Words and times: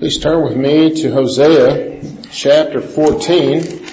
Please 0.00 0.18
turn 0.18 0.42
with 0.42 0.56
me 0.56 0.94
to 1.02 1.12
Hosea 1.12 2.02
chapter 2.30 2.80
14 2.80 3.84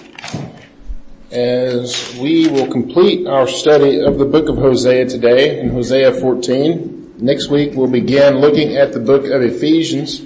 as 1.31 2.17
we 2.17 2.47
will 2.47 2.71
complete 2.71 3.27
our 3.27 3.45
study 3.45 3.99
of 3.99 4.17
the 4.17 4.23
book 4.23 4.47
of 4.47 4.55
Hosea 4.55 5.09
today 5.09 5.59
in 5.59 5.67
Hosea 5.67 6.13
14. 6.13 7.15
Next 7.17 7.49
week 7.49 7.73
we'll 7.73 7.91
begin 7.91 8.39
looking 8.39 8.77
at 8.77 8.93
the 8.93 9.01
book 9.01 9.25
of 9.25 9.41
Ephesians 9.41 10.21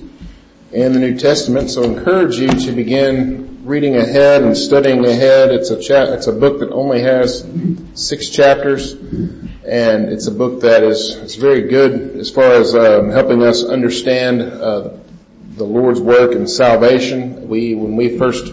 and 0.71 0.93
the 0.93 0.99
New 0.99 1.17
Testament. 1.17 1.71
So 1.71 1.81
I 1.81 1.87
encourage 1.87 2.35
you 2.35 2.49
to 2.49 2.71
begin 2.73 3.65
reading 3.65 3.95
ahead 3.95 4.43
and 4.43 4.55
studying 4.55 5.03
ahead. 5.03 5.49
It's 5.49 5.71
a 5.71 5.81
cha- 5.81 6.13
it's 6.13 6.27
a 6.27 6.31
book 6.31 6.59
that 6.59 6.69
only 6.69 7.01
has 7.01 7.43
six 7.95 8.29
chapters 8.29 8.93
and 9.67 10.09
it's 10.09 10.27
a 10.27 10.31
book 10.31 10.61
that 10.61 10.83
is, 10.83 11.15
is 11.15 11.37
very 11.37 11.63
good 11.63 12.17
as 12.17 12.29
far 12.29 12.51
as 12.51 12.75
um, 12.75 13.09
helping 13.09 13.41
us 13.41 13.63
understand 13.63 14.43
uh, 14.43 14.91
the 15.61 15.67
Lord's 15.67 16.01
work 16.01 16.31
and 16.31 16.49
salvation. 16.49 17.47
We, 17.47 17.75
when 17.75 17.95
we 17.95 18.17
first 18.17 18.51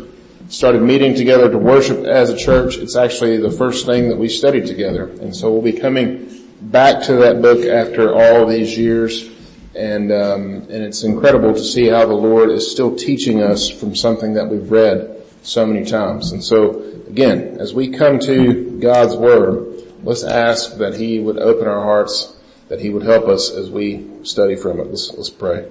started 0.51 0.83
meeting 0.83 1.15
together 1.15 1.51
to 1.51 1.57
worship 1.57 2.05
as 2.05 2.29
a 2.29 2.37
church, 2.37 2.77
it's 2.77 2.97
actually 2.97 3.39
the 3.39 3.51
first 3.51 3.87
thing 3.87 4.11
that 4.11 4.19
we 4.19 4.29
studied 4.29 4.67
together. 4.67 5.05
And 5.23 5.35
so 5.35 5.51
we'll 5.51 5.63
be 5.63 5.73
coming 5.73 6.29
back 6.61 7.03
to 7.05 7.15
that 7.15 7.41
book 7.41 7.65
after 7.65 8.13
all 8.13 8.45
these 8.45 8.77
years. 8.77 9.31
And, 9.75 10.13
um, 10.13 10.43
and 10.69 10.83
it's 10.85 11.03
incredible 11.03 11.55
to 11.55 11.65
see 11.65 11.87
how 11.89 12.05
the 12.05 12.13
Lord 12.13 12.51
is 12.51 12.71
still 12.71 12.95
teaching 12.95 13.43
us 13.43 13.71
from 13.71 13.97
something 13.97 14.35
that 14.35 14.47
we've 14.47 14.71
read 14.71 15.23
so 15.43 15.65
many 15.65 15.87
times. 15.87 16.33
And 16.33 16.45
so 16.45 16.83
again, 17.09 17.57
as 17.59 17.73
we 17.73 17.89
come 17.89 18.19
to 18.21 18.79
God's 18.81 19.17
Word, 19.17 19.83
let's 20.03 20.25
ask 20.25 20.77
that 20.77 20.95
He 20.95 21.21
would 21.21 21.39
open 21.39 21.69
our 21.69 21.83
hearts, 21.83 22.37
that 22.69 22.83
He 22.83 22.91
would 22.91 23.05
help 23.05 23.29
us 23.29 23.51
as 23.51 23.71
we 23.71 24.07
study 24.25 24.57
from 24.57 24.79
it. 24.81 24.89
Let's, 24.89 25.11
let's 25.15 25.31
pray. 25.31 25.71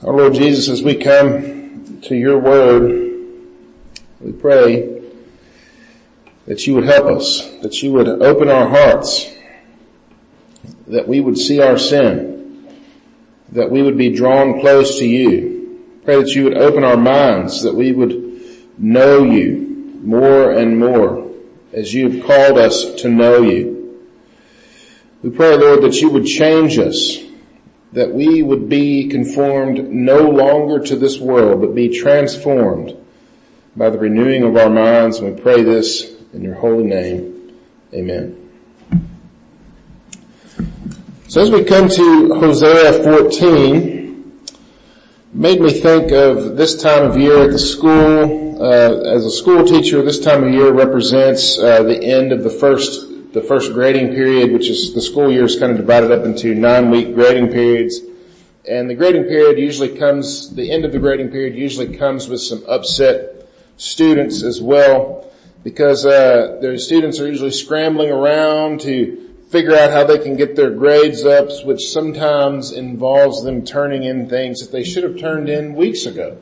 Our 0.00 0.12
Lord 0.12 0.34
Jesus, 0.34 0.68
as 0.68 0.80
we 0.80 0.94
come 0.94 2.00
to 2.02 2.14
your 2.14 2.38
word, 2.38 3.20
we 4.20 4.30
pray 4.30 5.02
that 6.46 6.64
you 6.68 6.76
would 6.76 6.84
help 6.84 7.06
us, 7.06 7.48
that 7.62 7.82
you 7.82 7.90
would 7.92 8.06
open 8.06 8.48
our 8.48 8.68
hearts, 8.68 9.28
that 10.86 11.08
we 11.08 11.18
would 11.20 11.36
see 11.36 11.60
our 11.60 11.76
sin, 11.76 12.68
that 13.50 13.72
we 13.72 13.82
would 13.82 13.98
be 13.98 14.14
drawn 14.14 14.60
close 14.60 15.00
to 15.00 15.06
you. 15.06 15.84
Pray 16.04 16.22
that 16.22 16.28
you 16.28 16.44
would 16.44 16.56
open 16.56 16.84
our 16.84 16.96
minds, 16.96 17.62
that 17.62 17.74
we 17.74 17.90
would 17.90 18.78
know 18.78 19.24
you 19.24 19.98
more 20.04 20.52
and 20.52 20.78
more 20.78 21.28
as 21.72 21.92
you 21.92 22.08
have 22.08 22.24
called 22.24 22.56
us 22.56 22.94
to 23.02 23.08
know 23.08 23.42
you. 23.42 24.06
We 25.24 25.30
pray, 25.30 25.56
Lord, 25.56 25.82
that 25.82 26.00
you 26.00 26.08
would 26.10 26.24
change 26.24 26.78
us, 26.78 27.18
that 27.92 28.12
we 28.12 28.42
would 28.42 28.68
be 28.68 29.08
conformed 29.08 29.88
no 29.90 30.18
longer 30.28 30.78
to 30.78 30.96
this 30.96 31.18
world, 31.18 31.60
but 31.60 31.74
be 31.74 31.88
transformed 31.88 32.94
by 33.76 33.88
the 33.88 33.98
renewing 33.98 34.42
of 34.42 34.56
our 34.56 34.68
minds. 34.68 35.18
And 35.18 35.34
we 35.34 35.40
pray 35.40 35.62
this 35.62 36.14
in 36.32 36.42
your 36.42 36.54
holy 36.54 36.84
name. 36.84 37.56
Amen. 37.94 38.34
So 41.28 41.42
as 41.42 41.50
we 41.50 41.64
come 41.64 41.88
to 41.88 42.34
Hosea 42.34 43.02
14, 43.02 44.32
made 45.32 45.60
me 45.60 45.72
think 45.72 46.10
of 46.12 46.56
this 46.56 46.80
time 46.80 47.04
of 47.04 47.18
year 47.18 47.42
at 47.42 47.52
the 47.52 47.58
school. 47.58 48.62
Uh, 48.62 49.14
as 49.14 49.24
a 49.24 49.30
school 49.30 49.64
teacher, 49.64 50.02
this 50.02 50.18
time 50.18 50.44
of 50.44 50.52
year 50.52 50.72
represents 50.72 51.58
uh, 51.58 51.82
the 51.82 52.02
end 52.02 52.32
of 52.32 52.42
the 52.42 52.50
first 52.50 53.07
the 53.32 53.42
first 53.42 53.72
grading 53.72 54.14
period, 54.14 54.52
which 54.52 54.68
is 54.68 54.94
the 54.94 55.00
school 55.00 55.30
year 55.30 55.44
is 55.44 55.58
kind 55.58 55.70
of 55.70 55.78
divided 55.78 56.10
up 56.10 56.24
into 56.24 56.54
nine 56.54 56.90
week 56.90 57.14
grading 57.14 57.48
periods. 57.48 58.00
And 58.68 58.88
the 58.88 58.94
grading 58.94 59.24
period 59.24 59.58
usually 59.58 59.96
comes, 59.96 60.54
the 60.54 60.70
end 60.70 60.84
of 60.84 60.92
the 60.92 60.98
grading 60.98 61.30
period 61.30 61.54
usually 61.54 61.96
comes 61.96 62.28
with 62.28 62.40
some 62.40 62.62
upset 62.68 63.48
students 63.76 64.42
as 64.42 64.60
well 64.60 65.30
because 65.64 66.04
uh, 66.06 66.58
their 66.60 66.78
students 66.78 67.20
are 67.20 67.26
usually 67.26 67.50
scrambling 67.50 68.10
around 68.10 68.80
to 68.82 69.28
figure 69.50 69.74
out 69.74 69.90
how 69.90 70.04
they 70.04 70.18
can 70.18 70.36
get 70.36 70.56
their 70.56 70.70
grades 70.70 71.24
up, 71.24 71.48
which 71.64 71.88
sometimes 71.88 72.72
involves 72.72 73.42
them 73.42 73.64
turning 73.64 74.04
in 74.04 74.28
things 74.28 74.60
that 74.60 74.72
they 74.72 74.84
should 74.84 75.02
have 75.02 75.18
turned 75.18 75.48
in 75.48 75.74
weeks 75.74 76.04
ago. 76.04 76.38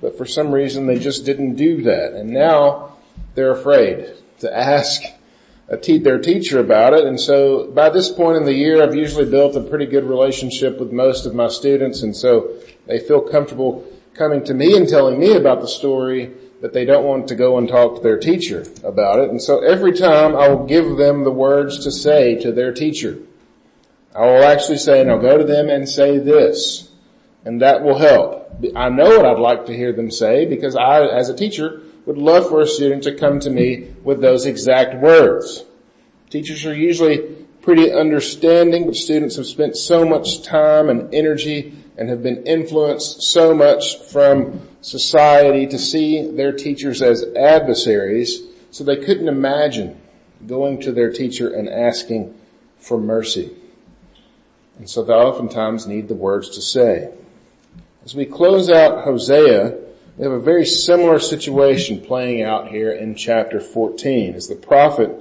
But 0.00 0.16
for 0.16 0.26
some 0.26 0.52
reason 0.52 0.86
they 0.86 0.98
just 0.98 1.24
didn't 1.24 1.56
do 1.56 1.82
that. 1.82 2.12
And 2.12 2.30
now 2.30 2.96
they're 3.34 3.52
afraid 3.52 4.14
to 4.40 4.56
ask 4.56 5.02
their 5.68 6.18
teacher 6.18 6.60
about 6.60 6.94
it. 6.94 7.04
And 7.04 7.20
so 7.20 7.70
by 7.70 7.90
this 7.90 8.10
point 8.10 8.36
in 8.36 8.44
the 8.44 8.54
year, 8.54 8.82
I've 8.82 8.94
usually 8.94 9.30
built 9.30 9.54
a 9.56 9.60
pretty 9.60 9.86
good 9.86 10.04
relationship 10.04 10.80
with 10.80 10.92
most 10.92 11.26
of 11.26 11.34
my 11.34 11.48
students. 11.48 12.02
And 12.02 12.16
so 12.16 12.54
they 12.86 12.98
feel 12.98 13.20
comfortable 13.20 13.84
coming 14.14 14.44
to 14.44 14.54
me 14.54 14.76
and 14.76 14.88
telling 14.88 15.18
me 15.18 15.34
about 15.34 15.60
the 15.60 15.68
story, 15.68 16.32
but 16.60 16.72
they 16.72 16.84
don't 16.84 17.04
want 17.04 17.28
to 17.28 17.34
go 17.34 17.58
and 17.58 17.68
talk 17.68 17.96
to 17.96 18.02
their 18.02 18.18
teacher 18.18 18.66
about 18.82 19.20
it. 19.20 19.30
And 19.30 19.40
so 19.40 19.60
every 19.60 19.92
time 19.92 20.34
I 20.34 20.48
will 20.48 20.66
give 20.66 20.96
them 20.96 21.24
the 21.24 21.30
words 21.30 21.84
to 21.84 21.92
say 21.92 22.36
to 22.40 22.50
their 22.50 22.72
teacher. 22.72 23.18
I 24.14 24.22
will 24.22 24.44
actually 24.44 24.78
say, 24.78 25.04
now 25.04 25.18
go 25.18 25.38
to 25.38 25.44
them 25.44 25.68
and 25.68 25.88
say 25.88 26.18
this. 26.18 26.90
And 27.44 27.62
that 27.62 27.82
will 27.82 27.98
help. 27.98 28.50
I 28.74 28.88
know 28.88 29.18
what 29.18 29.24
I'd 29.24 29.38
like 29.38 29.66
to 29.66 29.76
hear 29.76 29.92
them 29.92 30.10
say 30.10 30.46
because 30.46 30.74
I, 30.74 31.06
as 31.06 31.28
a 31.28 31.36
teacher, 31.36 31.82
would 32.08 32.16
love 32.16 32.48
for 32.48 32.62
a 32.62 32.66
student 32.66 33.02
to 33.02 33.14
come 33.14 33.38
to 33.38 33.50
me 33.50 33.86
with 34.02 34.22
those 34.22 34.46
exact 34.46 34.94
words. 34.94 35.66
Teachers 36.30 36.64
are 36.64 36.74
usually 36.74 37.18
pretty 37.60 37.92
understanding, 37.92 38.86
but 38.86 38.94
students 38.94 39.36
have 39.36 39.44
spent 39.44 39.76
so 39.76 40.08
much 40.08 40.42
time 40.42 40.88
and 40.88 41.14
energy 41.14 41.74
and 41.98 42.08
have 42.08 42.22
been 42.22 42.46
influenced 42.46 43.24
so 43.24 43.54
much 43.54 43.98
from 44.04 44.66
society 44.80 45.66
to 45.66 45.78
see 45.78 46.26
their 46.30 46.50
teachers 46.50 47.02
as 47.02 47.26
adversaries, 47.36 48.40
so 48.70 48.84
they 48.84 48.96
couldn't 48.96 49.28
imagine 49.28 50.00
going 50.46 50.80
to 50.80 50.92
their 50.92 51.12
teacher 51.12 51.52
and 51.52 51.68
asking 51.68 52.34
for 52.78 52.96
mercy. 52.96 53.54
And 54.78 54.88
so 54.88 55.02
they 55.02 55.12
oftentimes 55.12 55.86
need 55.86 56.08
the 56.08 56.14
words 56.14 56.48
to 56.54 56.62
say. 56.62 57.12
As 58.02 58.14
we 58.14 58.24
close 58.24 58.70
out 58.70 59.04
Hosea, 59.04 59.87
we 60.18 60.24
have 60.24 60.32
a 60.32 60.40
very 60.40 60.66
similar 60.66 61.20
situation 61.20 62.00
playing 62.00 62.42
out 62.42 62.68
here 62.68 62.90
in 62.90 63.14
chapter 63.14 63.60
14 63.60 64.34
as 64.34 64.48
the 64.48 64.56
prophet 64.56 65.12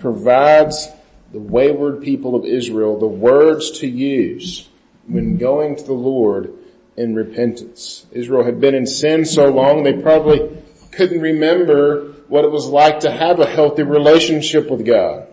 provides 0.00 0.88
the 1.32 1.38
wayward 1.38 2.02
people 2.02 2.34
of 2.34 2.44
Israel 2.44 2.98
the 2.98 3.06
words 3.06 3.78
to 3.78 3.86
use 3.86 4.68
when 5.06 5.38
going 5.38 5.76
to 5.76 5.84
the 5.84 5.92
Lord 5.92 6.52
in 6.96 7.14
repentance. 7.14 8.06
Israel 8.10 8.42
had 8.42 8.60
been 8.60 8.74
in 8.74 8.88
sin 8.88 9.24
so 9.24 9.50
long 9.50 9.84
they 9.84 9.92
probably 9.92 10.50
couldn't 10.90 11.20
remember 11.20 12.08
what 12.26 12.44
it 12.44 12.50
was 12.50 12.66
like 12.66 13.00
to 13.00 13.10
have 13.10 13.38
a 13.38 13.46
healthy 13.46 13.84
relationship 13.84 14.68
with 14.68 14.84
God. 14.84 15.28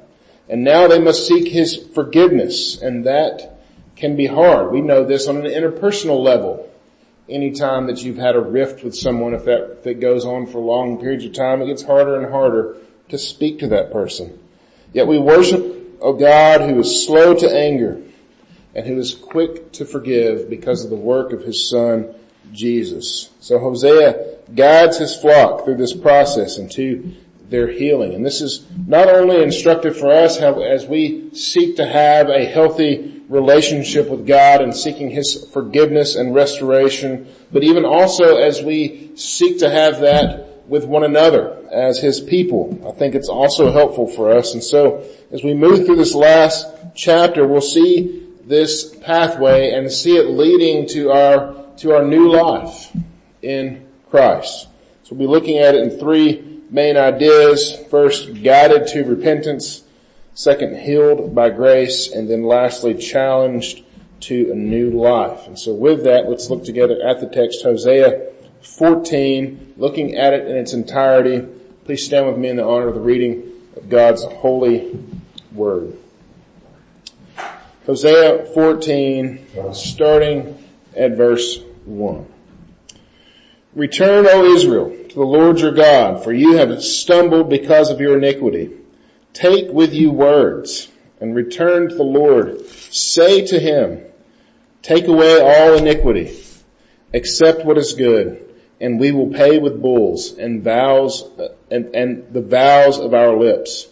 And 0.47 0.63
now 0.63 0.87
they 0.87 0.99
must 0.99 1.27
seek 1.27 1.47
His 1.47 1.75
forgiveness 1.75 2.79
and 2.79 3.07
that 3.07 3.63
can 3.95 4.15
be 4.15 4.27
hard. 4.27 4.71
We 4.71 4.81
know 4.81 5.03
this 5.03 5.27
on 5.27 5.37
an 5.37 5.51
interpersonal 5.51 6.21
level 6.21 6.66
anytime 7.29 7.87
that 7.87 8.03
you've 8.03 8.17
had 8.17 8.35
a 8.35 8.41
rift 8.41 8.83
with 8.83 8.95
someone, 8.95 9.33
if 9.33 9.45
that, 9.45 9.71
if 9.71 9.83
that 9.83 9.99
goes 9.99 10.25
on 10.25 10.45
for 10.45 10.59
long 10.59 10.99
periods 10.99 11.25
of 11.25 11.33
time, 11.33 11.61
it 11.61 11.67
gets 11.67 11.83
harder 11.83 12.21
and 12.21 12.31
harder 12.31 12.77
to 13.09 13.17
speak 13.17 13.59
to 13.59 13.67
that 13.67 13.91
person. 13.91 14.39
Yet 14.93 15.07
we 15.07 15.17
worship 15.17 16.01
a 16.01 16.13
God 16.13 16.61
who 16.61 16.79
is 16.79 17.05
slow 17.05 17.33
to 17.33 17.49
anger 17.49 18.01
and 18.75 18.85
who 18.85 18.97
is 18.97 19.13
quick 19.13 19.71
to 19.73 19.85
forgive 19.85 20.49
because 20.49 20.83
of 20.83 20.89
the 20.89 20.95
work 20.95 21.33
of 21.33 21.41
his 21.41 21.69
son, 21.69 22.13
Jesus. 22.51 23.29
So 23.39 23.59
Hosea 23.59 24.37
guides 24.53 24.97
his 24.97 25.15
flock 25.15 25.65
through 25.65 25.77
this 25.77 25.93
process 25.93 26.57
into 26.57 27.13
their 27.49 27.67
healing. 27.67 28.13
And 28.13 28.25
this 28.25 28.41
is 28.41 28.65
not 28.85 29.07
only 29.07 29.41
instructive 29.41 29.97
for 29.97 30.11
us 30.11 30.37
how, 30.37 30.61
as 30.61 30.85
we 30.85 31.33
seek 31.33 31.77
to 31.77 31.85
have 31.85 32.29
a 32.29 32.45
healthy 32.45 33.16
relationship 33.29 34.09
with 34.09 34.25
God 34.25 34.61
and 34.61 34.75
seeking 34.75 35.09
His 35.09 35.47
forgiveness 35.51 36.15
and 36.15 36.33
restoration, 36.33 37.27
but 37.51 37.63
even 37.63 37.85
also 37.85 38.37
as 38.37 38.61
we 38.61 39.11
seek 39.15 39.59
to 39.59 39.69
have 39.69 40.01
that 40.01 40.67
with 40.67 40.85
one 40.85 41.03
another 41.03 41.57
as 41.71 41.99
His 41.99 42.19
people. 42.21 42.79
I 42.87 42.91
think 42.97 43.15
it's 43.15 43.29
also 43.29 43.71
helpful 43.71 44.07
for 44.07 44.31
us. 44.31 44.53
And 44.53 44.63
so 44.63 45.03
as 45.31 45.43
we 45.43 45.53
move 45.53 45.85
through 45.85 45.97
this 45.97 46.15
last 46.15 46.67
chapter, 46.95 47.45
we'll 47.45 47.61
see 47.61 48.27
this 48.45 48.95
pathway 48.97 49.71
and 49.71 49.91
see 49.91 50.17
it 50.17 50.29
leading 50.29 50.87
to 50.87 51.11
our, 51.11 51.65
to 51.77 51.93
our 51.93 52.03
new 52.03 52.31
life 52.31 52.95
in 53.41 53.85
Christ. 54.09 54.67
So 55.03 55.15
we'll 55.15 55.27
be 55.27 55.31
looking 55.31 55.57
at 55.59 55.75
it 55.75 55.83
in 55.83 55.99
three 55.99 56.61
main 56.69 56.97
ideas. 56.97 57.77
First, 57.89 58.41
guided 58.41 58.87
to 58.87 59.03
repentance 59.03 59.83
second 60.37 60.77
healed 60.77 61.33
by 61.33 61.49
grace, 61.49 62.11
and 62.11 62.29
then 62.29 62.43
lastly 62.43 62.93
challenged 62.93 63.83
to 64.19 64.51
a 64.51 64.55
new 64.55 64.91
life. 64.91 65.47
And 65.47 65.57
so 65.57 65.73
with 65.73 66.03
that, 66.03 66.29
let's 66.29 66.51
look 66.51 66.63
together 66.63 67.01
at 67.03 67.19
the 67.19 67.27
text 67.27 67.63
Hosea 67.63 68.33
14, 68.61 69.73
looking 69.77 70.15
at 70.15 70.33
it 70.33 70.47
in 70.47 70.55
its 70.55 70.73
entirety. 70.73 71.43
Please 71.85 72.05
stand 72.05 72.27
with 72.27 72.37
me 72.37 72.49
in 72.49 72.55
the 72.55 72.63
honor 72.63 72.87
of 72.87 72.93
the 72.93 73.01
reading 73.01 73.51
of 73.75 73.89
God's 73.89 74.23
holy 74.25 75.03
word. 75.53 75.97
Hosea 77.87 78.45
14, 78.53 79.73
starting 79.73 80.63
at 80.95 81.17
verse 81.17 81.59
1. 81.85 82.31
Return, 83.73 84.27
O 84.27 84.53
Israel, 84.53 84.95
to 85.09 85.15
the 85.15 85.25
Lord 85.25 85.61
your 85.61 85.71
God, 85.71 86.23
for 86.23 86.31
you 86.31 86.57
have 86.57 86.83
stumbled 86.83 87.49
because 87.49 87.89
of 87.89 87.99
your 87.99 88.17
iniquity. 88.17 88.76
Take 89.37 89.69
with 89.69 89.93
you 89.93 90.09
words 90.09 90.89
and 91.21 91.35
return 91.35 91.89
to 91.89 91.95
the 91.95 92.01
Lord. 92.01 92.67
Say 92.71 93.45
to 93.45 93.59
him, 93.59 94.03
take 94.81 95.07
away 95.07 95.39
all 95.39 95.77
iniquity, 95.77 96.43
accept 97.13 97.63
what 97.63 97.77
is 97.77 97.93
good, 97.93 98.51
and 98.81 98.99
we 98.99 99.11
will 99.11 99.27
pay 99.29 99.59
with 99.59 99.79
bulls 99.79 100.31
and 100.31 100.63
vows 100.63 101.29
and, 101.69 101.95
and 101.95 102.33
the 102.33 102.41
vows 102.41 102.97
of 102.97 103.13
our 103.13 103.37
lips. 103.37 103.89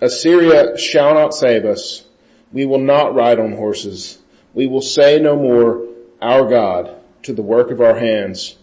Assyria 0.00 0.78
shall 0.78 1.12
not 1.12 1.34
save 1.34 1.66
us. 1.66 2.06
We 2.50 2.64
will 2.64 2.80
not 2.80 3.14
ride 3.14 3.38
on 3.38 3.52
horses. 3.52 4.16
We 4.54 4.66
will 4.66 4.80
say 4.80 5.18
no 5.18 5.36
more, 5.36 5.86
our 6.22 6.48
God, 6.48 6.96
to 7.24 7.34
the 7.34 7.42
work 7.42 7.70
of 7.70 7.82
our 7.82 7.98
hands. 7.98 8.56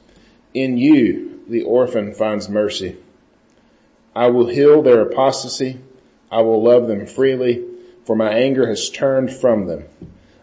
In 0.56 0.80
you, 0.80 1.44
the 1.48 1.62
orphan 1.62 2.16
finds 2.16 2.50
mercy. 2.50 2.98
I 4.16 4.30
will 4.30 4.48
heal 4.48 4.82
their 4.82 5.02
apostasy. 5.02 5.82
I 6.32 6.42
will 6.42 6.64
love 6.64 6.88
them 6.88 7.06
freely, 7.06 7.64
for 8.06 8.16
my 8.16 8.32
anger 8.34 8.68
has 8.68 8.90
turned 8.90 9.32
from 9.32 9.68
them. 9.68 9.86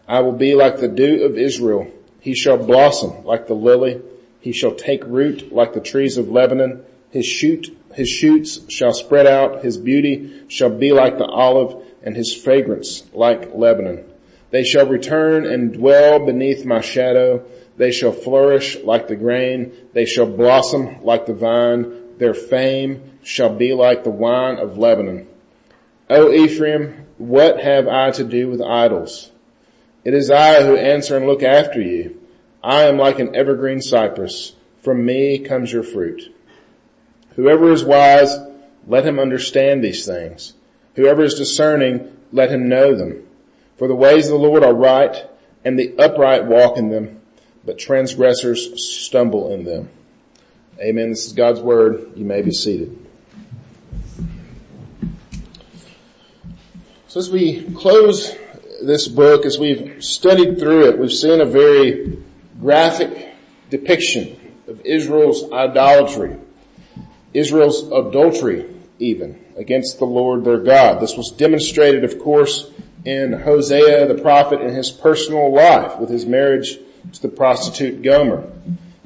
I 0.07 0.19
will 0.19 0.33
be 0.33 0.55
like 0.55 0.79
the 0.79 0.87
dew 0.87 1.23
of 1.23 1.37
Israel. 1.37 1.91
He 2.19 2.33
shall 2.33 2.57
blossom 2.57 3.25
like 3.25 3.47
the 3.47 3.53
lily. 3.53 4.01
He 4.39 4.51
shall 4.51 4.75
take 4.75 5.03
root 5.05 5.53
like 5.53 5.73
the 5.73 5.81
trees 5.81 6.17
of 6.17 6.29
Lebanon. 6.29 6.83
His 7.09 7.25
shoot, 7.25 7.75
his 7.93 8.09
shoots 8.09 8.59
shall 8.69 8.93
spread 8.93 9.27
out. 9.27 9.63
His 9.63 9.77
beauty 9.77 10.43
shall 10.47 10.69
be 10.69 10.91
like 10.91 11.17
the 11.17 11.25
olive 11.25 11.85
and 12.03 12.15
his 12.15 12.33
fragrance 12.35 13.03
like 13.13 13.53
Lebanon. 13.53 14.05
They 14.51 14.63
shall 14.63 14.85
return 14.85 15.45
and 15.45 15.73
dwell 15.73 16.25
beneath 16.25 16.65
my 16.65 16.81
shadow. 16.81 17.43
They 17.77 17.91
shall 17.91 18.11
flourish 18.11 18.77
like 18.83 19.07
the 19.07 19.15
grain. 19.15 19.71
They 19.93 20.05
shall 20.05 20.27
blossom 20.27 21.03
like 21.03 21.25
the 21.25 21.33
vine. 21.33 22.17
Their 22.17 22.33
fame 22.33 23.17
shall 23.23 23.55
be 23.55 23.73
like 23.73 24.03
the 24.03 24.11
wine 24.11 24.57
of 24.57 24.77
Lebanon. 24.77 25.27
O 26.09 26.31
Ephraim, 26.31 27.05
what 27.17 27.61
have 27.61 27.87
I 27.87 28.11
to 28.11 28.23
do 28.23 28.49
with 28.49 28.61
idols? 28.61 29.31
It 30.03 30.13
is 30.13 30.29
I 30.29 30.63
who 30.63 30.75
answer 30.75 31.15
and 31.15 31.25
look 31.25 31.43
after 31.43 31.81
you. 31.81 32.19
I 32.63 32.83
am 32.83 32.97
like 32.97 33.19
an 33.19 33.35
evergreen 33.35 33.81
cypress. 33.81 34.53
From 34.81 35.05
me 35.05 35.39
comes 35.39 35.71
your 35.71 35.83
fruit. 35.83 36.33
Whoever 37.35 37.71
is 37.71 37.83
wise, 37.83 38.37
let 38.85 39.05
him 39.05 39.19
understand 39.19 39.83
these 39.83 40.05
things. 40.05 40.53
Whoever 40.95 41.23
is 41.23 41.35
discerning, 41.35 42.15
let 42.31 42.51
him 42.51 42.67
know 42.67 42.95
them. 42.95 43.25
For 43.77 43.87
the 43.87 43.95
ways 43.95 44.27
of 44.27 44.33
the 44.33 44.47
Lord 44.47 44.63
are 44.63 44.73
right, 44.73 45.25
and 45.65 45.79
the 45.79 45.95
upright 45.97 46.45
walk 46.45 46.77
in 46.77 46.89
them, 46.89 47.21
but 47.65 47.79
transgressors 47.79 48.83
stumble 49.05 49.51
in 49.53 49.63
them. 49.63 49.89
Amen. 50.79 51.09
This 51.09 51.27
is 51.27 51.33
God's 51.33 51.61
word. 51.61 52.11
You 52.15 52.25
may 52.25 52.41
be 52.41 52.51
seated. 52.51 53.02
So 57.13 57.19
as 57.19 57.29
we 57.29 57.61
close 57.75 58.35
this 58.81 59.07
book, 59.07 59.45
as 59.45 59.59
we've 59.59 60.03
studied 60.03 60.57
through 60.57 60.87
it, 60.87 60.97
we've 60.97 61.11
seen 61.11 61.41
a 61.41 61.45
very 61.45 62.17
graphic 62.59 63.35
depiction 63.69 64.35
of 64.67 64.83
Israel's 64.83 65.43
idolatry, 65.51 66.37
Israel's 67.31 67.83
adultery 67.91 68.65
even 68.97 69.39
against 69.55 69.99
the 69.99 70.05
Lord 70.05 70.43
their 70.43 70.57
God. 70.57 70.99
This 70.99 71.15
was 71.15 71.29
demonstrated, 71.29 72.03
of 72.03 72.17
course, 72.17 72.71
in 73.05 73.33
Hosea 73.33 74.07
the 74.07 74.19
prophet 74.19 74.61
in 74.61 74.73
his 74.73 74.89
personal 74.89 75.53
life 75.53 75.99
with 75.99 76.09
his 76.09 76.25
marriage 76.25 76.79
to 77.11 77.21
the 77.21 77.29
prostitute 77.29 78.01
Gomer. 78.01 78.51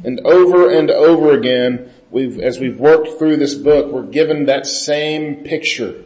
And 0.05 0.21
over 0.21 0.71
and 0.71 0.89
over 0.89 1.33
again, 1.33 1.91
we've, 2.09 2.39
as 2.39 2.57
we've 2.57 2.79
worked 2.79 3.19
through 3.19 3.35
this 3.35 3.55
book, 3.55 3.91
we're 3.91 4.03
given 4.03 4.45
that 4.45 4.65
same 4.65 5.43
picture, 5.43 6.05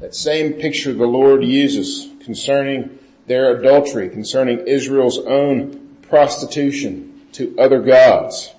that 0.00 0.14
same 0.14 0.54
picture 0.54 0.92
the 0.92 1.06
Lord 1.06 1.44
uses 1.44 2.10
concerning 2.24 2.98
their 3.26 3.56
adultery, 3.58 4.08
concerning 4.08 4.66
Israel's 4.66 5.18
own 5.18 5.96
prostitution 6.02 7.22
to 7.32 7.54
other 7.58 7.80
gods. 7.80 8.52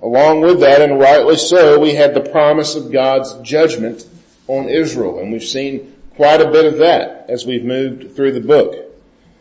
Along 0.00 0.40
with 0.40 0.60
that, 0.60 0.80
and 0.80 1.00
rightly 1.00 1.36
so, 1.36 1.78
we 1.78 1.94
had 1.94 2.14
the 2.14 2.20
promise 2.20 2.76
of 2.76 2.92
God's 2.92 3.34
judgment 3.42 4.06
on 4.46 4.68
Israel, 4.68 5.18
and 5.18 5.32
we've 5.32 5.42
seen 5.42 5.94
quite 6.14 6.40
a 6.40 6.50
bit 6.50 6.64
of 6.64 6.78
that 6.78 7.26
as 7.28 7.44
we've 7.44 7.64
moved 7.64 8.14
through 8.14 8.32
the 8.32 8.40
book. 8.40 8.76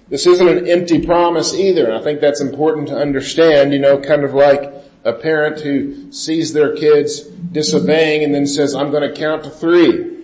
This 0.10 0.26
isn't 0.26 0.48
an 0.48 0.68
empty 0.68 1.06
promise 1.06 1.54
either, 1.54 1.86
and 1.86 1.94
I 1.94 2.02
think 2.02 2.22
that's 2.22 2.42
important 2.42 2.88
to 2.88 2.98
understand, 2.98 3.74
you 3.74 3.80
know, 3.80 4.00
kind 4.00 4.24
of 4.24 4.34
like 4.34 4.74
a 5.04 5.14
parent 5.14 5.62
who 5.62 6.12
sees 6.12 6.54
their 6.54 6.76
kids 6.76 7.22
disobeying 7.22 8.24
and 8.24 8.34
then 8.34 8.48
says, 8.48 8.74
I'm 8.74 8.92
going 8.92 9.08
to 9.08 9.16
count 9.16 9.44
to 9.44 9.50
three. 9.50 10.17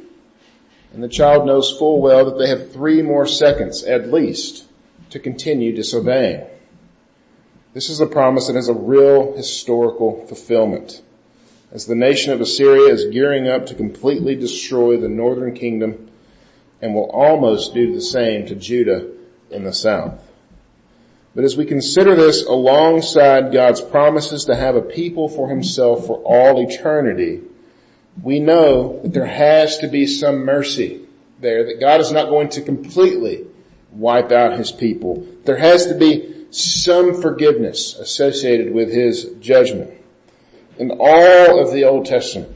And 0.94 1.04
the 1.04 1.10
child 1.10 1.46
knows 1.48 1.76
full 1.78 2.00
well 2.00 2.24
that 2.26 2.38
they 2.38 2.48
have 2.48 2.72
three 2.72 3.02
more 3.02 3.26
seconds 3.26 3.84
at 3.84 4.12
least 4.12 4.66
to 5.10 5.20
continue 5.20 5.76
disobeying. 5.76 6.46
This 7.74 7.90
is 7.90 8.00
a 8.00 8.06
promise 8.06 8.48
that 8.48 8.56
has 8.56 8.68
a 8.68 8.74
real 8.74 9.36
historical 9.36 10.26
fulfillment. 10.28 11.02
As 11.72 11.88
the 11.88 11.96
nation 11.96 12.32
of 12.32 12.40
Assyria 12.40 12.94
is 12.94 13.12
gearing 13.12 13.48
up 13.48 13.66
to 13.66 13.76
completely 13.76 14.36
destroy 14.36 14.96
the 14.96 15.10
northern 15.10 15.56
kingdom 15.56 16.12
and 16.80 16.94
will 16.94 17.10
almost 17.10 17.74
do 17.74 17.92
the 17.92 18.02
same 18.02 18.46
to 18.46 18.56
Judah 18.56 19.10
in 19.50 19.64
the 19.64 19.74
south. 19.74 20.22
But 21.34 21.44
as 21.44 21.58
we 21.58 21.66
consider 21.66 22.16
this 22.16 22.46
alongside 22.46 23.52
God's 23.52 23.82
promises 23.82 24.46
to 24.46 24.56
have 24.56 24.76
a 24.76 24.82
people 24.82 25.28
for 25.28 25.50
himself 25.50 26.06
for 26.06 26.18
all 26.18 26.62
eternity, 26.62 27.42
we 28.22 28.40
know 28.40 29.02
that 29.02 29.14
there 29.14 29.26
has 29.26 29.78
to 29.80 29.88
be 29.88 30.06
some 30.08 30.46
mercy 30.46 31.02
there, 31.40 31.66
that 31.66 31.80
God 31.80 32.00
is 32.00 32.12
not 32.12 32.30
going 32.30 32.50
to 32.50 32.62
completely 32.62 33.46
wipe 33.92 34.32
out 34.32 34.58
his 34.58 34.72
people. 34.72 35.28
There 35.46 35.58
has 35.58 35.88
to 35.88 35.96
be 35.96 36.48
some 36.52 37.22
forgiveness 37.22 37.96
associated 37.96 38.74
with 38.74 38.92
his 38.92 39.26
judgment. 39.40 39.92
And 40.80 40.92
all 41.00 41.60
of 41.60 41.74
the 41.74 41.84
Old 41.84 42.06
Testament 42.06 42.56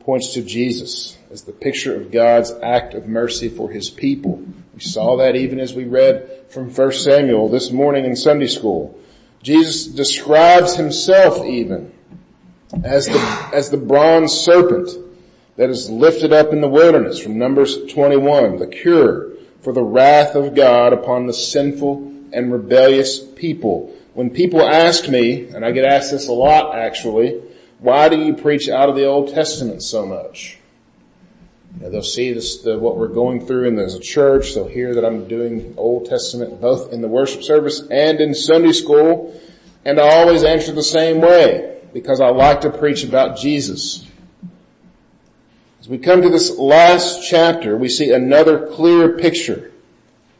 points 0.00 0.34
to 0.34 0.42
Jesus 0.42 1.16
as 1.30 1.42
the 1.42 1.52
picture 1.52 1.96
of 1.96 2.12
God's 2.12 2.52
act 2.62 2.94
of 2.94 3.06
mercy 3.06 3.48
for 3.48 3.70
his 3.70 3.90
people. 3.90 4.44
We 4.74 4.80
saw 4.80 5.16
that 5.16 5.36
even 5.36 5.58
as 5.58 5.74
we 5.74 5.84
read 5.84 6.44
from 6.48 6.72
1 6.72 6.92
Samuel 6.92 7.48
this 7.48 7.70
morning 7.70 8.04
in 8.04 8.14
Sunday 8.14 8.46
school. 8.46 8.98
Jesus 9.42 9.86
describes 9.86 10.76
himself 10.76 11.44
even 11.44 11.92
as 12.84 13.06
the, 13.06 13.50
as 13.52 13.70
the 13.70 13.76
bronze 13.76 14.32
serpent 14.32 14.90
that 15.56 15.70
is 15.70 15.90
lifted 15.90 16.32
up 16.32 16.52
in 16.52 16.60
the 16.60 16.68
wilderness 16.68 17.18
from 17.18 17.38
Numbers 17.38 17.86
21, 17.92 18.58
the 18.58 18.66
cure 18.66 19.32
for 19.62 19.72
the 19.72 19.82
wrath 19.82 20.34
of 20.34 20.54
God 20.54 20.92
upon 20.92 21.26
the 21.26 21.32
sinful 21.32 22.12
and 22.32 22.52
rebellious 22.52 23.20
people. 23.20 23.94
When 24.14 24.30
people 24.30 24.62
ask 24.62 25.08
me, 25.08 25.48
and 25.48 25.64
I 25.64 25.72
get 25.72 25.84
asked 25.84 26.10
this 26.10 26.28
a 26.28 26.32
lot 26.32 26.76
actually, 26.76 27.40
why 27.78 28.08
do 28.08 28.18
you 28.18 28.34
preach 28.34 28.68
out 28.68 28.88
of 28.88 28.96
the 28.96 29.06
Old 29.06 29.32
Testament 29.32 29.82
so 29.82 30.06
much? 30.06 30.58
You 31.76 31.82
know, 31.82 31.90
they'll 31.90 32.02
see 32.02 32.32
this, 32.32 32.62
the, 32.62 32.78
what 32.78 32.96
we're 32.96 33.08
going 33.08 33.46
through 33.46 33.68
and 33.68 33.78
there's 33.78 33.94
a 33.94 34.00
church. 34.00 34.54
They'll 34.54 34.68
hear 34.68 34.94
that 34.94 35.04
I'm 35.04 35.28
doing 35.28 35.74
Old 35.76 36.06
Testament 36.06 36.60
both 36.60 36.92
in 36.92 37.02
the 37.02 37.08
worship 37.08 37.42
service 37.42 37.82
and 37.90 38.20
in 38.20 38.34
Sunday 38.34 38.72
school. 38.72 39.38
And 39.84 40.00
I 40.00 40.08
always 40.08 40.42
answer 40.42 40.72
the 40.72 40.82
same 40.82 41.20
way 41.20 41.75
because 41.96 42.20
I 42.20 42.28
like 42.28 42.60
to 42.60 42.68
preach 42.68 43.04
about 43.04 43.38
Jesus. 43.38 44.06
As 45.80 45.88
we 45.88 45.96
come 45.96 46.20
to 46.20 46.28
this 46.28 46.58
last 46.58 47.26
chapter, 47.26 47.74
we 47.74 47.88
see 47.88 48.12
another 48.12 48.66
clear 48.66 49.16
picture 49.16 49.72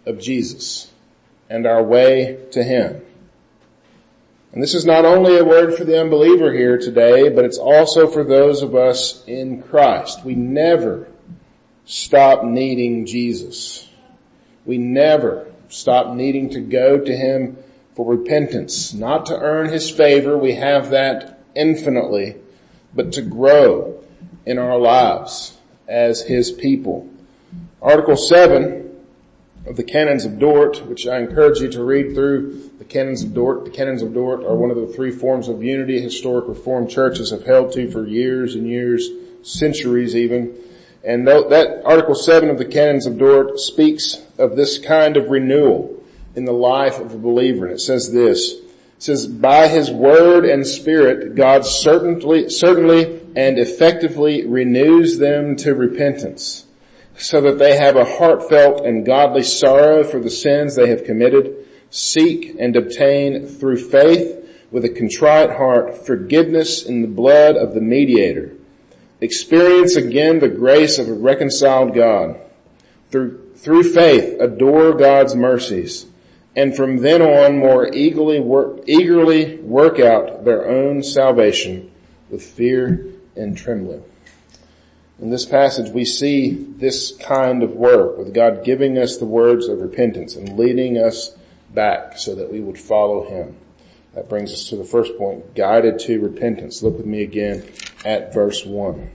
of 0.05 0.19
Jesus 0.19 0.93
and 1.49 1.67
our 1.67 1.83
way 1.83 2.45
to 2.51 2.63
Him. 2.63 3.01
And 4.53 4.63
this 4.63 4.75
is 4.75 4.85
not 4.85 5.07
only 5.07 5.39
a 5.39 5.47
word 5.47 5.75
for 5.75 5.85
the 5.85 5.99
unbeliever 5.99 6.53
here 6.53 6.77
today, 6.77 7.31
but 7.31 7.47
it's 7.47 7.57
also 7.57 8.07
for 8.07 8.23
those 8.23 8.61
of 8.61 8.75
us 8.75 9.25
in 9.27 9.63
Christ. 9.63 10.27
We 10.27 10.35
never 10.35 11.09
stop 11.87 12.45
needing 12.45 13.07
Jesus. 13.07 13.89
We 14.67 14.77
never 14.77 15.51
stop 15.71 16.15
needing 16.15 16.51
to 16.51 16.61
go 16.61 16.99
to 16.99 17.17
Him 17.17 17.57
for 17.95 18.05
repentance, 18.05 18.93
not 18.93 19.25
to 19.25 19.39
earn 19.39 19.71
His 19.71 19.91
favor, 19.91 20.37
we 20.37 20.53
have 20.53 20.91
that 20.91 21.36
infinitely, 21.57 22.37
but 22.95 23.13
to 23.15 23.23
grow 23.23 24.05
in 24.45 24.59
our 24.59 24.79
lives 24.79 25.57
as 25.89 26.23
His 26.23 26.53
people. 26.53 27.09
Article 27.83 28.17
7 28.17 28.87
of 29.67 29.77
the 29.77 29.83
Canons 29.83 30.25
of 30.25 30.39
Dort, 30.39 30.87
which 30.87 31.07
I 31.07 31.19
encourage 31.19 31.59
you 31.61 31.69
to 31.73 31.83
read 31.83 32.15
through 32.15 32.71
the 32.79 32.85
Canons 32.85 33.23
of 33.23 33.35
Dort. 33.35 33.65
The 33.65 33.71
Canons 33.71 34.03
of 34.03 34.15
Dort 34.15 34.45
are 34.45 34.55
one 34.55 34.71
of 34.71 34.77
the 34.77 34.87
three 34.87 35.11
forms 35.11 35.49
of 35.49 35.63
unity 35.63 36.01
historic 36.01 36.47
Reformed 36.47 36.89
churches 36.89 37.31
have 37.31 37.45
held 37.45 37.73
to 37.73 37.91
for 37.91 38.07
years 38.07 38.55
and 38.55 38.67
years, 38.67 39.09
centuries 39.43 40.15
even. 40.15 40.55
And 41.05 41.27
that 41.27 41.83
Article 41.85 42.15
7 42.15 42.49
of 42.51 42.59
the 42.59 42.65
Canons 42.65 43.07
of 43.07 43.19
Dort 43.19 43.59
speaks 43.59 44.23
of 44.39 44.57
this 44.57 44.79
kind 44.79 45.17
of 45.17 45.31
renewal 45.31 46.03
in 46.35 46.45
the 46.45 46.53
life 46.53 47.01
of 47.01 47.15
a 47.15 47.19
believer. 47.19 47.67
And 47.67 47.75
it 47.75 47.81
says 47.81 48.13
this, 48.13 48.55
says, 48.99 49.27
by 49.27 49.69
his 49.69 49.91
word 49.91 50.45
and 50.45 50.67
spirit, 50.67 51.35
God 51.35 51.65
certainly, 51.67 52.49
certainly 52.49 53.21
and 53.37 53.59
effectively 53.59 54.47
renews 54.47 55.19
them 55.19 55.57
to 55.57 55.75
repentance 55.75 56.65
so 57.19 57.41
that 57.41 57.59
they 57.59 57.77
have 57.77 57.97
a 57.97 58.05
heartfelt 58.05 58.85
and 58.85 59.07
godly 59.07 59.43
sorrow 59.43 60.05
for 60.05 60.21
the 60.21 60.31
sins 60.31 60.75
they 60.75 60.89
have 60.89 61.05
committed, 61.05 61.67
seek 61.91 62.55
and 62.59 62.77
obtain 62.77 63.47
through 63.47 63.77
faith 63.77 64.37
with 64.71 64.85
a 64.85 64.89
contrite 64.89 65.51
heart 65.51 66.07
forgiveness 66.07 66.85
in 66.85 67.03
the 67.03 67.09
blood 67.09 67.57
of 67.57 67.75
the 67.75 67.81
mediator, 67.81 68.53
experience 69.21 69.97
again 69.97 70.39
the 70.39 70.49
grace 70.49 70.99
of 70.99 71.09
a 71.09 71.15
reconciled 71.15 71.95
God, 71.95 72.39
through, 73.11 73.53
through 73.57 73.85
faith 73.95 74.39
adore 74.41 74.93
God's 74.93 75.35
mercies, 75.35 76.07
and 76.57 76.75
from 76.75 76.97
then 76.97 77.21
on 77.21 77.59
more 77.59 77.95
eagerly 77.95 78.41
work, 78.41 78.81
eagerly 78.87 79.59
work 79.59 80.01
out 80.01 80.45
their 80.45 80.67
own 80.67 81.03
salvation 81.03 81.93
with 82.31 82.43
fear 82.43 83.07
and 83.37 83.57
trembling. 83.57 84.03
In 85.21 85.31
this 85.31 85.45
passage 85.45 85.93
we 85.93 86.05
see 86.05 86.51
this 86.51 87.13
kind 87.17 87.63
of 87.63 87.73
work 87.73 88.17
with 88.17 88.35
God 88.35 88.65
giving 88.65 88.99
us 88.99 89.19
the 89.19 89.27
words 89.27 89.69
of 89.69 89.81
repentance 89.81 90.35
and 90.35 90.59
leading 90.59 90.97
us 90.97 91.37
back 91.75 92.19
so 92.19 92.35
that 92.35 92.51
we 92.51 92.61
would 92.61 92.79
follow 92.79 93.29
Him. 93.29 93.57
That 94.15 94.31
brings 94.31 94.51
us 94.53 94.69
to 94.71 94.77
the 94.77 94.85
first 94.85 95.17
point, 95.19 95.55
guided 95.55 95.99
to 96.01 96.21
repentance. 96.21 96.83
Look 96.83 96.97
with 96.97 97.07
me 97.07 97.23
again 97.23 97.71
at 98.03 98.33
verse 98.33 98.65
1. 98.65 99.11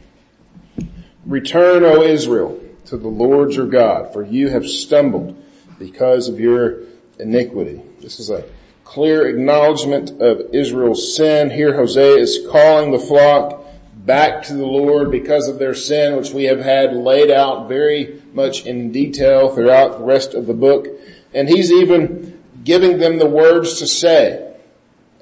Return, 1.25 1.83
O 1.83 2.03
Israel, 2.03 2.59
to 2.85 2.97
the 2.97 3.07
Lord 3.07 3.53
your 3.53 3.65
God, 3.65 4.13
for 4.13 4.23
you 4.23 4.49
have 4.49 4.67
stumbled 4.67 5.41
because 5.79 6.27
of 6.27 6.39
your 6.39 6.83
iniquity. 7.19 7.81
This 7.99 8.19
is 8.19 8.29
a 8.29 8.45
clear 8.83 9.27
acknowledgement 9.27 10.21
of 10.21 10.53
Israel's 10.53 11.15
sin. 11.15 11.49
Here 11.49 11.75
Hosea 11.75 12.17
is 12.17 12.45
calling 12.49 12.91
the 12.91 12.99
flock 12.99 13.63
back 13.95 14.43
to 14.43 14.53
the 14.53 14.65
Lord 14.65 15.11
because 15.11 15.47
of 15.47 15.59
their 15.59 15.75
sin, 15.75 16.17
which 16.17 16.31
we 16.31 16.45
have 16.45 16.59
had 16.59 16.93
laid 16.93 17.29
out 17.29 17.69
very 17.69 18.21
much 18.33 18.65
in 18.65 18.91
detail 18.91 19.53
throughout 19.53 19.99
the 19.99 20.03
rest 20.03 20.33
of 20.33 20.47
the 20.47 20.53
book. 20.53 20.87
And 21.33 21.47
he's 21.47 21.71
even 21.71 22.41
giving 22.63 22.97
them 22.97 23.17
the 23.17 23.27
words 23.27 23.79
to 23.79 23.87
say 23.87 24.53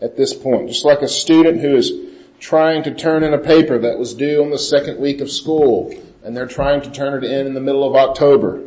at 0.01 0.15
this 0.15 0.33
point, 0.33 0.69
just 0.69 0.85
like 0.85 1.01
a 1.01 1.07
student 1.07 1.61
who 1.61 1.75
is 1.75 1.91
trying 2.39 2.83
to 2.83 2.95
turn 2.95 3.23
in 3.23 3.33
a 3.33 3.37
paper 3.37 3.77
that 3.79 3.99
was 3.99 4.13
due 4.13 4.41
on 4.41 4.49
the 4.49 4.57
second 4.57 4.99
week 4.99 5.19
of 5.19 5.29
school 5.29 5.93
and 6.23 6.35
they're 6.35 6.47
trying 6.47 6.81
to 6.81 6.91
turn 6.91 7.23
it 7.23 7.29
in 7.29 7.47
in 7.47 7.53
the 7.53 7.61
middle 7.61 7.83
of 7.83 7.95
October. 7.95 8.61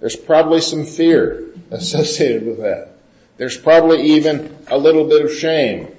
There's 0.00 0.16
probably 0.16 0.60
some 0.60 0.84
fear 0.84 1.44
associated 1.70 2.46
with 2.46 2.58
that. 2.58 2.96
There's 3.36 3.56
probably 3.56 4.02
even 4.02 4.56
a 4.68 4.76
little 4.76 5.08
bit 5.08 5.24
of 5.24 5.32
shame 5.32 5.94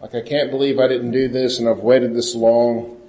like 0.00 0.14
I 0.14 0.20
can't 0.20 0.50
believe 0.50 0.78
I 0.78 0.88
didn't 0.88 1.10
do 1.10 1.28
this 1.28 1.58
and 1.58 1.68
I've 1.68 1.78
waited 1.80 2.14
this 2.14 2.34
long. 2.34 3.00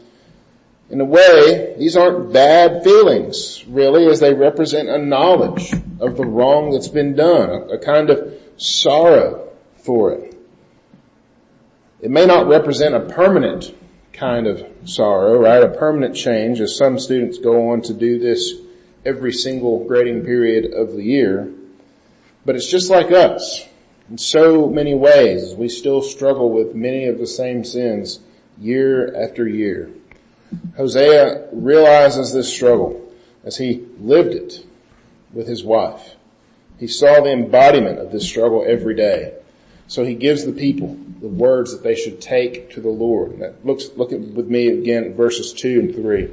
In 0.89 1.01
a 1.01 1.05
way, 1.05 1.75
these 1.77 1.97
aren't 1.97 2.31
bad 2.31 2.83
feelings, 2.83 3.65
really, 3.67 4.07
as 4.07 4.19
they 4.19 4.33
represent 4.33 4.87
a 4.87 4.97
knowledge 4.97 5.73
of 5.99 6.15
the 6.15 6.25
wrong 6.25 6.71
that's 6.71 6.87
been 6.87 7.13
done, 7.13 7.69
a, 7.69 7.77
kind 7.77 8.09
of 8.09 8.33
sorrow 8.55 9.49
for 9.75 10.13
it. 10.13 10.35
It 11.99 12.09
may 12.09 12.25
not 12.25 12.47
represent 12.47 12.95
a 12.95 13.01
permanent 13.01 13.75
kind 14.13 14.47
of 14.47 14.65
sorrow, 14.85 15.37
right? 15.37 15.61
A 15.61 15.69
permanent 15.69 16.15
change, 16.15 16.61
as 16.61 16.75
some 16.75 16.97
students 16.97 17.37
go 17.37 17.71
on 17.71 17.81
to 17.81 17.93
do 17.93 18.17
this 18.17 18.53
every 19.07 19.33
single 19.33 19.85
grading 19.85 20.25
period 20.25 20.73
of 20.73 20.93
the 20.93 21.03
year. 21.03 21.51
But 22.45 22.55
it's 22.55 22.69
just 22.69 22.89
like 22.89 23.11
us 23.11 23.67
in 24.09 24.17
so 24.17 24.69
many 24.69 24.93
ways, 24.93 25.53
we 25.53 25.67
still 25.67 26.01
struggle 26.01 26.49
with 26.51 26.73
many 26.73 27.05
of 27.05 27.17
the 27.17 27.27
same 27.27 27.63
sins 27.63 28.19
year 28.57 29.13
after 29.15 29.47
year. 29.47 29.89
Hosea 30.77 31.47
realizes 31.51 32.31
this 32.31 32.51
struggle 32.51 33.11
as 33.43 33.57
he 33.57 33.85
lived 33.99 34.33
it 34.33 34.65
with 35.33 35.47
his 35.47 35.63
wife. 35.63 36.15
He 36.79 36.87
saw 36.87 37.19
the 37.19 37.33
embodiment 37.33 37.99
of 37.99 38.11
this 38.11 38.25
struggle 38.25 38.63
every 38.65 38.95
day. 38.95 39.33
So 39.87 40.05
he 40.05 40.15
gives 40.15 40.45
the 40.45 40.53
people 40.53 40.97
the 41.19 41.27
words 41.27 41.71
that 41.71 41.83
they 41.83 41.95
should 41.95 42.21
take 42.21 42.71
to 42.71 42.81
the 42.81 42.89
Lord. 42.89 43.31
And 43.31 43.41
that 43.41 43.65
looks, 43.65 43.89
look 43.95 44.13
at, 44.13 44.19
with 44.19 44.47
me 44.47 44.67
again 44.67 45.03
at 45.05 45.11
verses 45.11 45.51
two 45.51 45.79
and 45.79 45.95
three. 45.95 46.29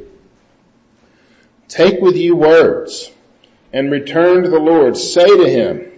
Take 1.68 2.00
with 2.00 2.16
you 2.16 2.36
words 2.36 3.10
and 3.72 3.90
return 3.90 4.42
to 4.42 4.50
the 4.50 4.58
Lord. 4.60 4.96
Say 4.96 5.26
to 5.26 5.48
him, 5.48 5.90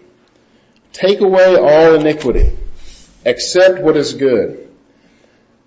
Take 0.92 1.20
away 1.20 1.56
all 1.56 1.94
iniquity, 1.94 2.56
accept 3.26 3.80
what 3.80 3.96
is 3.96 4.14
good, 4.14 4.68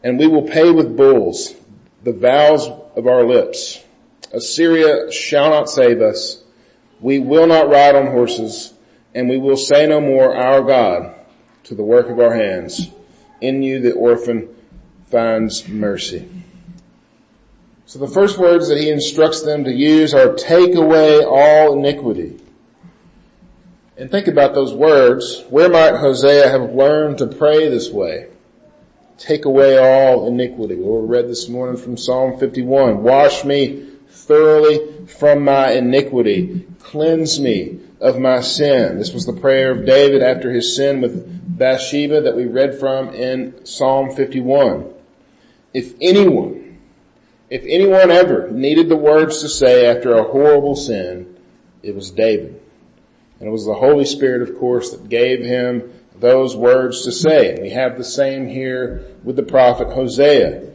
and 0.03 0.17
we 0.17 0.27
will 0.27 0.47
pay 0.47 0.71
with 0.71 0.97
bulls 0.97 1.53
the 2.03 2.13
vows 2.13 2.67
of 2.95 3.07
our 3.07 3.23
lips. 3.23 3.83
Assyria 4.33 5.11
shall 5.11 5.49
not 5.49 5.69
save 5.69 6.01
us. 6.01 6.43
We 6.99 7.19
will 7.19 7.47
not 7.47 7.69
ride 7.69 7.95
on 7.95 8.07
horses, 8.07 8.73
and 9.13 9.29
we 9.29 9.37
will 9.37 9.57
say 9.57 9.85
no 9.85 10.01
more, 10.01 10.35
our 10.35 10.63
God, 10.63 11.15
to 11.65 11.75
the 11.75 11.83
work 11.83 12.09
of 12.09 12.19
our 12.19 12.33
hands. 12.33 12.89
In 13.41 13.61
you 13.61 13.79
the 13.79 13.93
orphan 13.93 14.49
finds 15.09 15.67
mercy. 15.67 16.38
So 17.89 17.97
the 17.97 18.07
first 18.07 18.37
words 18.37 18.67
that 18.67 18.77
he 18.77 18.91
instructs 18.91 19.41
them 19.41 19.63
to 19.63 19.73
use 19.73 20.13
are 20.13 20.35
take 20.35 20.75
away 20.75 21.23
all 21.23 21.73
iniquity. 21.73 22.39
And 23.97 24.11
think 24.11 24.27
about 24.27 24.53
those 24.53 24.75
words. 24.75 25.43
Where 25.49 25.69
might 25.69 25.95
Hosea 25.95 26.49
have 26.49 26.75
learned 26.75 27.17
to 27.17 27.25
pray 27.25 27.67
this 27.67 27.89
way? 27.89 28.27
Take 29.17 29.45
away 29.45 29.79
all 29.79 30.27
iniquity. 30.27 30.75
We 30.75 31.07
read 31.07 31.29
this 31.29 31.49
morning 31.49 31.81
from 31.81 31.97
Psalm 31.97 32.37
51. 32.37 33.01
Wash 33.01 33.43
me 33.43 33.87
thoroughly 34.07 35.07
from 35.07 35.43
my 35.43 35.71
iniquity. 35.71 36.67
Cleanse 36.77 37.39
me 37.39 37.79
of 37.99 38.19
my 38.19 38.41
sin. 38.41 38.99
This 38.99 39.13
was 39.13 39.25
the 39.25 39.33
prayer 39.33 39.71
of 39.71 39.87
David 39.87 40.21
after 40.21 40.51
his 40.51 40.75
sin 40.75 41.01
with 41.01 41.57
Bathsheba 41.57 42.21
that 42.21 42.35
we 42.35 42.45
read 42.45 42.79
from 42.79 43.09
in 43.15 43.65
Psalm 43.65 44.11
51. 44.11 44.93
If 45.73 45.95
anyone, 45.99 46.58
if 47.49 47.63
anyone 47.65 48.11
ever 48.11 48.49
needed 48.51 48.89
the 48.89 48.95
words 48.95 49.41
to 49.41 49.49
say 49.49 49.85
after 49.85 50.13
a 50.13 50.23
horrible 50.23 50.75
sin, 50.75 51.35
it 51.81 51.95
was 51.95 52.11
David. 52.11 52.61
And 53.39 53.47
it 53.47 53.51
was 53.51 53.65
the 53.65 53.73
Holy 53.73 54.05
Spirit, 54.05 54.47
of 54.47 54.57
course, 54.59 54.91
that 54.91 55.09
gave 55.09 55.43
him 55.43 55.91
those 56.19 56.55
words 56.55 57.03
to 57.05 57.11
say. 57.11 57.53
And 57.53 57.61
we 57.61 57.69
have 57.69 57.97
the 57.97 58.03
same 58.03 58.47
here 58.47 59.05
with 59.23 59.35
the 59.35 59.43
prophet 59.43 59.87
Hosea. 59.93 60.67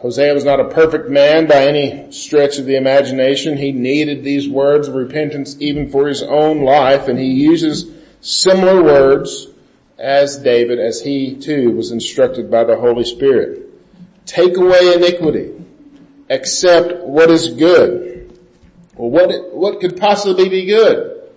Hosea 0.00 0.34
was 0.34 0.44
not 0.44 0.60
a 0.60 0.68
perfect 0.68 1.08
man 1.08 1.46
by 1.46 1.66
any 1.66 2.12
stretch 2.12 2.58
of 2.58 2.66
the 2.66 2.76
imagination. 2.76 3.56
He 3.56 3.72
needed 3.72 4.22
these 4.22 4.48
words 4.48 4.88
of 4.88 4.94
repentance 4.94 5.56
even 5.58 5.90
for 5.90 6.06
his 6.06 6.22
own 6.22 6.62
life, 6.62 7.08
and 7.08 7.18
he 7.18 7.26
uses 7.26 7.90
similar 8.20 8.82
words 8.82 9.48
as 9.98 10.38
David, 10.38 10.78
as 10.78 11.00
he 11.00 11.34
too 11.34 11.72
was 11.72 11.90
instructed 11.90 12.50
by 12.50 12.62
the 12.64 12.76
Holy 12.76 13.04
Spirit. 13.04 13.64
Take 14.26 14.56
away 14.56 14.94
iniquity. 14.94 15.52
Accept 16.30 17.04
what 17.04 17.30
is 17.30 17.48
good. 17.54 18.38
Well, 18.96 19.10
what, 19.10 19.54
what 19.54 19.80
could 19.80 19.96
possibly 19.96 20.48
be 20.48 20.66
good? 20.66 21.30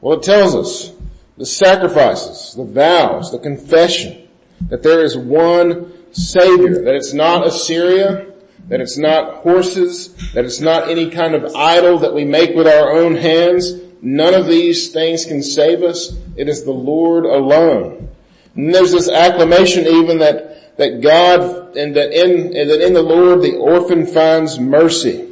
Well, 0.00 0.18
it 0.18 0.22
tells 0.22 0.54
us 0.54 0.92
the 1.36 1.46
sacrifices, 1.46 2.54
the 2.54 2.64
vows, 2.64 3.32
the 3.32 3.38
confession, 3.38 4.28
that 4.68 4.82
there 4.82 5.02
is 5.02 5.16
one 5.16 5.92
Savior, 6.12 6.84
that 6.84 6.94
it's 6.94 7.12
not 7.12 7.46
Assyria, 7.46 8.32
that 8.68 8.80
it's 8.80 8.96
not 8.96 9.36
horses, 9.36 10.14
that 10.32 10.44
it's 10.44 10.60
not 10.60 10.88
any 10.88 11.10
kind 11.10 11.34
of 11.34 11.54
idol 11.54 11.98
that 11.98 12.14
we 12.14 12.24
make 12.24 12.54
with 12.54 12.66
our 12.66 12.92
own 12.92 13.16
hands. 13.16 13.72
None 14.02 14.34
of 14.34 14.46
these 14.46 14.92
things 14.92 15.24
can 15.24 15.42
save 15.42 15.82
us. 15.82 16.16
It 16.36 16.48
is 16.48 16.64
the 16.64 16.72
Lord 16.72 17.24
alone. 17.24 18.08
And 18.54 18.74
there's 18.74 18.92
this 18.92 19.10
acclamation 19.10 19.86
even 19.86 20.18
that, 20.18 20.55
that 20.76 21.00
God 21.00 21.76
and 21.76 21.96
that 21.96 22.12
in, 22.12 22.56
and 22.56 22.70
that 22.70 22.80
in 22.80 22.92
the 22.92 23.02
Lord 23.02 23.42
the 23.42 23.56
orphan 23.56 24.06
finds 24.06 24.58
mercy. 24.58 25.22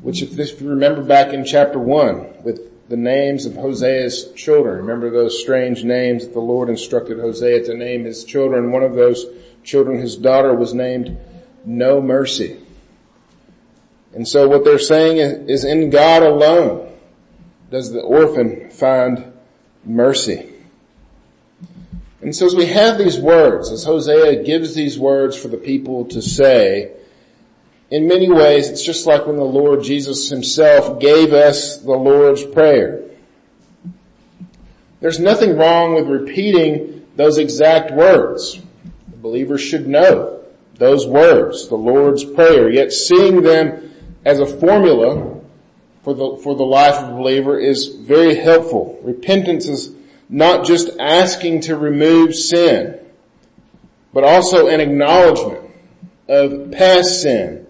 Which 0.00 0.22
if 0.22 0.32
this, 0.32 0.60
you 0.60 0.68
remember 0.68 1.02
back 1.02 1.32
in 1.32 1.44
chapter 1.44 1.78
one, 1.78 2.42
with 2.42 2.88
the 2.88 2.96
names 2.98 3.46
of 3.46 3.54
Hosea's 3.54 4.32
children. 4.32 4.76
Remember 4.76 5.08
those 5.08 5.40
strange 5.40 5.82
names 5.82 6.26
that 6.26 6.34
the 6.34 6.40
Lord 6.40 6.68
instructed 6.68 7.18
Hosea 7.18 7.64
to 7.64 7.74
name 7.74 8.04
his 8.04 8.22
children. 8.22 8.70
One 8.70 8.82
of 8.82 8.94
those 8.94 9.24
children, 9.64 9.98
his 9.98 10.16
daughter, 10.16 10.52
was 10.52 10.74
named 10.74 11.16
No 11.64 12.02
Mercy. 12.02 12.58
And 14.14 14.28
so 14.28 14.46
what 14.46 14.64
they're 14.64 14.78
saying 14.78 15.16
is 15.48 15.64
in 15.64 15.88
God 15.88 16.22
alone 16.22 16.92
does 17.70 17.92
the 17.92 18.02
orphan 18.02 18.68
find 18.70 19.32
mercy. 19.86 20.51
And 22.22 22.34
so 22.34 22.46
as 22.46 22.54
we 22.54 22.66
have 22.66 22.98
these 22.98 23.18
words, 23.18 23.70
as 23.72 23.82
Hosea 23.82 24.44
gives 24.44 24.74
these 24.74 24.96
words 24.96 25.36
for 25.36 25.48
the 25.48 25.56
people 25.56 26.04
to 26.06 26.22
say, 26.22 26.92
in 27.90 28.06
many 28.06 28.30
ways, 28.30 28.68
it's 28.68 28.84
just 28.84 29.06
like 29.06 29.26
when 29.26 29.36
the 29.36 29.44
Lord 29.44 29.82
Jesus 29.82 30.30
himself 30.30 31.00
gave 31.00 31.32
us 31.32 31.78
the 31.78 31.92
Lord's 31.92 32.44
Prayer. 32.44 33.02
There's 35.00 35.18
nothing 35.18 35.56
wrong 35.56 35.94
with 35.94 36.06
repeating 36.06 37.04
those 37.16 37.38
exact 37.38 37.90
words. 37.90 38.58
The 39.10 39.16
believer 39.16 39.58
should 39.58 39.88
know 39.88 40.44
those 40.76 41.06
words, 41.06 41.68
the 41.68 41.74
Lord's 41.74 42.24
Prayer, 42.24 42.70
yet 42.70 42.92
seeing 42.92 43.42
them 43.42 43.92
as 44.24 44.38
a 44.38 44.46
formula 44.46 45.40
for 46.04 46.14
the, 46.14 46.36
for 46.42 46.54
the 46.54 46.62
life 46.62 47.02
of 47.02 47.10
a 47.10 47.16
believer 47.16 47.58
is 47.58 47.88
very 47.88 48.36
helpful. 48.36 49.00
Repentance 49.02 49.66
is 49.66 49.88
not 50.32 50.64
just 50.64 50.98
asking 50.98 51.60
to 51.60 51.76
remove 51.76 52.34
sin, 52.34 52.98
but 54.14 54.24
also 54.24 54.66
an 54.68 54.80
acknowledgement 54.80 55.70
of 56.26 56.70
past 56.72 57.20
sin. 57.20 57.66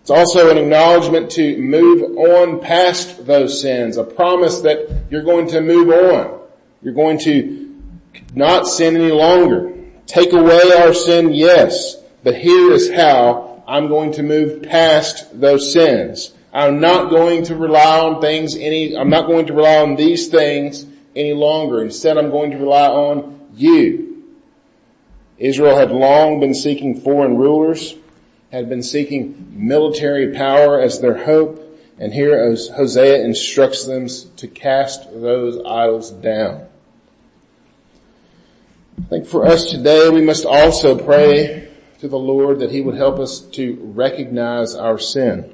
It's 0.00 0.10
also 0.10 0.50
an 0.50 0.58
acknowledgement 0.58 1.30
to 1.32 1.56
move 1.58 2.18
on 2.18 2.60
past 2.60 3.24
those 3.24 3.62
sins, 3.62 3.98
a 3.98 4.04
promise 4.04 4.62
that 4.62 5.04
you're 5.10 5.22
going 5.22 5.46
to 5.50 5.60
move 5.60 5.90
on. 5.90 6.40
You're 6.82 6.92
going 6.92 7.20
to 7.20 7.80
not 8.34 8.66
sin 8.66 8.96
any 8.96 9.12
longer. 9.12 9.72
Take 10.06 10.32
away 10.32 10.72
our 10.80 10.92
sin, 10.92 11.32
yes, 11.32 12.02
but 12.24 12.34
here 12.34 12.72
is 12.72 12.90
how 12.90 13.62
I'm 13.68 13.86
going 13.86 14.10
to 14.14 14.24
move 14.24 14.64
past 14.64 15.40
those 15.40 15.72
sins. 15.72 16.34
I'm 16.52 16.80
not 16.80 17.10
going 17.10 17.44
to 17.44 17.54
rely 17.54 18.00
on 18.00 18.20
things 18.20 18.56
any, 18.56 18.96
I'm 18.96 19.08
not 19.08 19.28
going 19.28 19.46
to 19.46 19.52
rely 19.52 19.82
on 19.82 19.94
these 19.94 20.26
things 20.26 20.86
any 21.14 21.32
longer. 21.32 21.82
Instead, 21.82 22.18
I'm 22.18 22.30
going 22.30 22.50
to 22.52 22.58
rely 22.58 22.88
on 22.88 23.48
you. 23.54 24.24
Israel 25.38 25.76
had 25.76 25.90
long 25.90 26.40
been 26.40 26.54
seeking 26.54 27.00
foreign 27.00 27.36
rulers, 27.36 27.94
had 28.52 28.68
been 28.68 28.82
seeking 28.82 29.48
military 29.52 30.32
power 30.32 30.80
as 30.80 31.00
their 31.00 31.24
hope, 31.24 31.58
and 31.98 32.12
here 32.12 32.54
Hosea 32.54 33.24
instructs 33.24 33.84
them 33.84 34.06
to 34.36 34.48
cast 34.48 35.10
those 35.20 35.64
idols 35.64 36.10
down. 36.10 36.66
I 38.98 39.04
think 39.06 39.26
for 39.26 39.46
us 39.46 39.70
today, 39.70 40.10
we 40.10 40.20
must 40.20 40.44
also 40.44 40.96
pray 40.96 41.68
to 42.00 42.08
the 42.08 42.18
Lord 42.18 42.60
that 42.60 42.70
He 42.70 42.80
would 42.80 42.94
help 42.94 43.18
us 43.18 43.40
to 43.40 43.78
recognize 43.94 44.74
our 44.74 44.98
sin, 44.98 45.52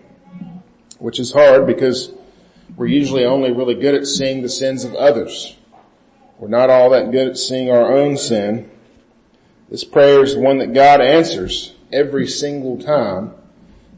which 0.99 1.19
is 1.19 1.33
hard 1.33 1.67
because 1.67 2.13
we're 2.79 2.87
usually 2.87 3.25
only 3.25 3.51
really 3.51 3.75
good 3.75 3.97
at 3.97 4.07
seeing 4.07 4.41
the 4.41 4.49
sins 4.49 4.85
of 4.85 4.95
others. 4.95 5.57
We're 6.39 6.47
not 6.47 6.71
all 6.71 6.91
that 6.91 7.11
good 7.11 7.27
at 7.27 7.37
seeing 7.37 7.71
our 7.71 7.93
own 7.93 8.17
sin. 8.17 8.71
This 9.69 9.83
prayer 9.83 10.23
is 10.23 10.37
one 10.37 10.59
that 10.59 10.73
God 10.73 11.01
answers 11.01 11.75
every 11.93 12.29
single 12.29 12.79
time 12.79 13.35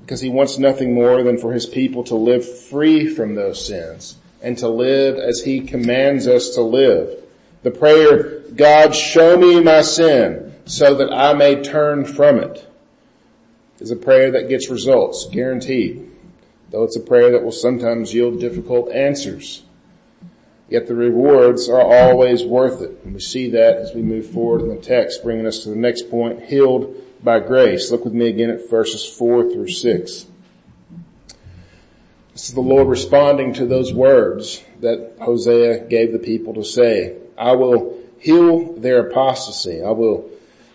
because 0.00 0.22
He 0.22 0.30
wants 0.30 0.56
nothing 0.56 0.94
more 0.94 1.22
than 1.22 1.36
for 1.36 1.52
His 1.52 1.66
people 1.66 2.02
to 2.04 2.14
live 2.14 2.58
free 2.68 3.06
from 3.06 3.34
those 3.34 3.64
sins 3.64 4.16
and 4.40 4.56
to 4.56 4.68
live 4.68 5.18
as 5.18 5.42
He 5.42 5.60
commands 5.60 6.26
us 6.26 6.48
to 6.54 6.62
live. 6.62 7.22
The 7.62 7.70
prayer, 7.70 8.40
God 8.56 8.94
show 8.94 9.36
me 9.36 9.60
my 9.60 9.82
sin 9.82 10.54
so 10.64 10.94
that 10.94 11.12
I 11.12 11.34
may 11.34 11.62
turn 11.62 12.06
from 12.06 12.38
it 12.38 12.66
is 13.78 13.90
a 13.90 13.96
prayer 13.96 14.30
that 14.30 14.48
gets 14.48 14.70
results, 14.70 15.26
guaranteed. 15.30 16.09
Though 16.70 16.84
it's 16.84 16.96
a 16.96 17.00
prayer 17.00 17.32
that 17.32 17.42
will 17.42 17.52
sometimes 17.52 18.14
yield 18.14 18.40
difficult 18.40 18.92
answers. 18.92 19.62
Yet 20.68 20.86
the 20.86 20.94
rewards 20.94 21.68
are 21.68 21.80
always 21.80 22.44
worth 22.44 22.80
it. 22.80 23.00
And 23.04 23.14
we 23.14 23.20
see 23.20 23.50
that 23.50 23.76
as 23.76 23.92
we 23.92 24.02
move 24.02 24.30
forward 24.30 24.62
in 24.62 24.68
the 24.68 24.80
text, 24.80 25.24
bringing 25.24 25.46
us 25.46 25.64
to 25.64 25.68
the 25.68 25.76
next 25.76 26.08
point, 26.10 26.44
healed 26.44 26.94
by 27.24 27.40
grace. 27.40 27.90
Look 27.90 28.04
with 28.04 28.14
me 28.14 28.28
again 28.28 28.50
at 28.50 28.70
verses 28.70 29.04
four 29.04 29.50
through 29.50 29.68
six. 29.68 30.26
This 32.32 32.48
is 32.48 32.54
the 32.54 32.60
Lord 32.60 32.86
responding 32.86 33.52
to 33.54 33.66
those 33.66 33.92
words 33.92 34.62
that 34.80 35.16
Hosea 35.20 35.88
gave 35.88 36.12
the 36.12 36.20
people 36.20 36.54
to 36.54 36.64
say. 36.64 37.16
I 37.36 37.52
will 37.56 37.98
heal 38.20 38.74
their 38.74 39.08
apostasy. 39.08 39.82
I 39.82 39.90
will 39.90 40.30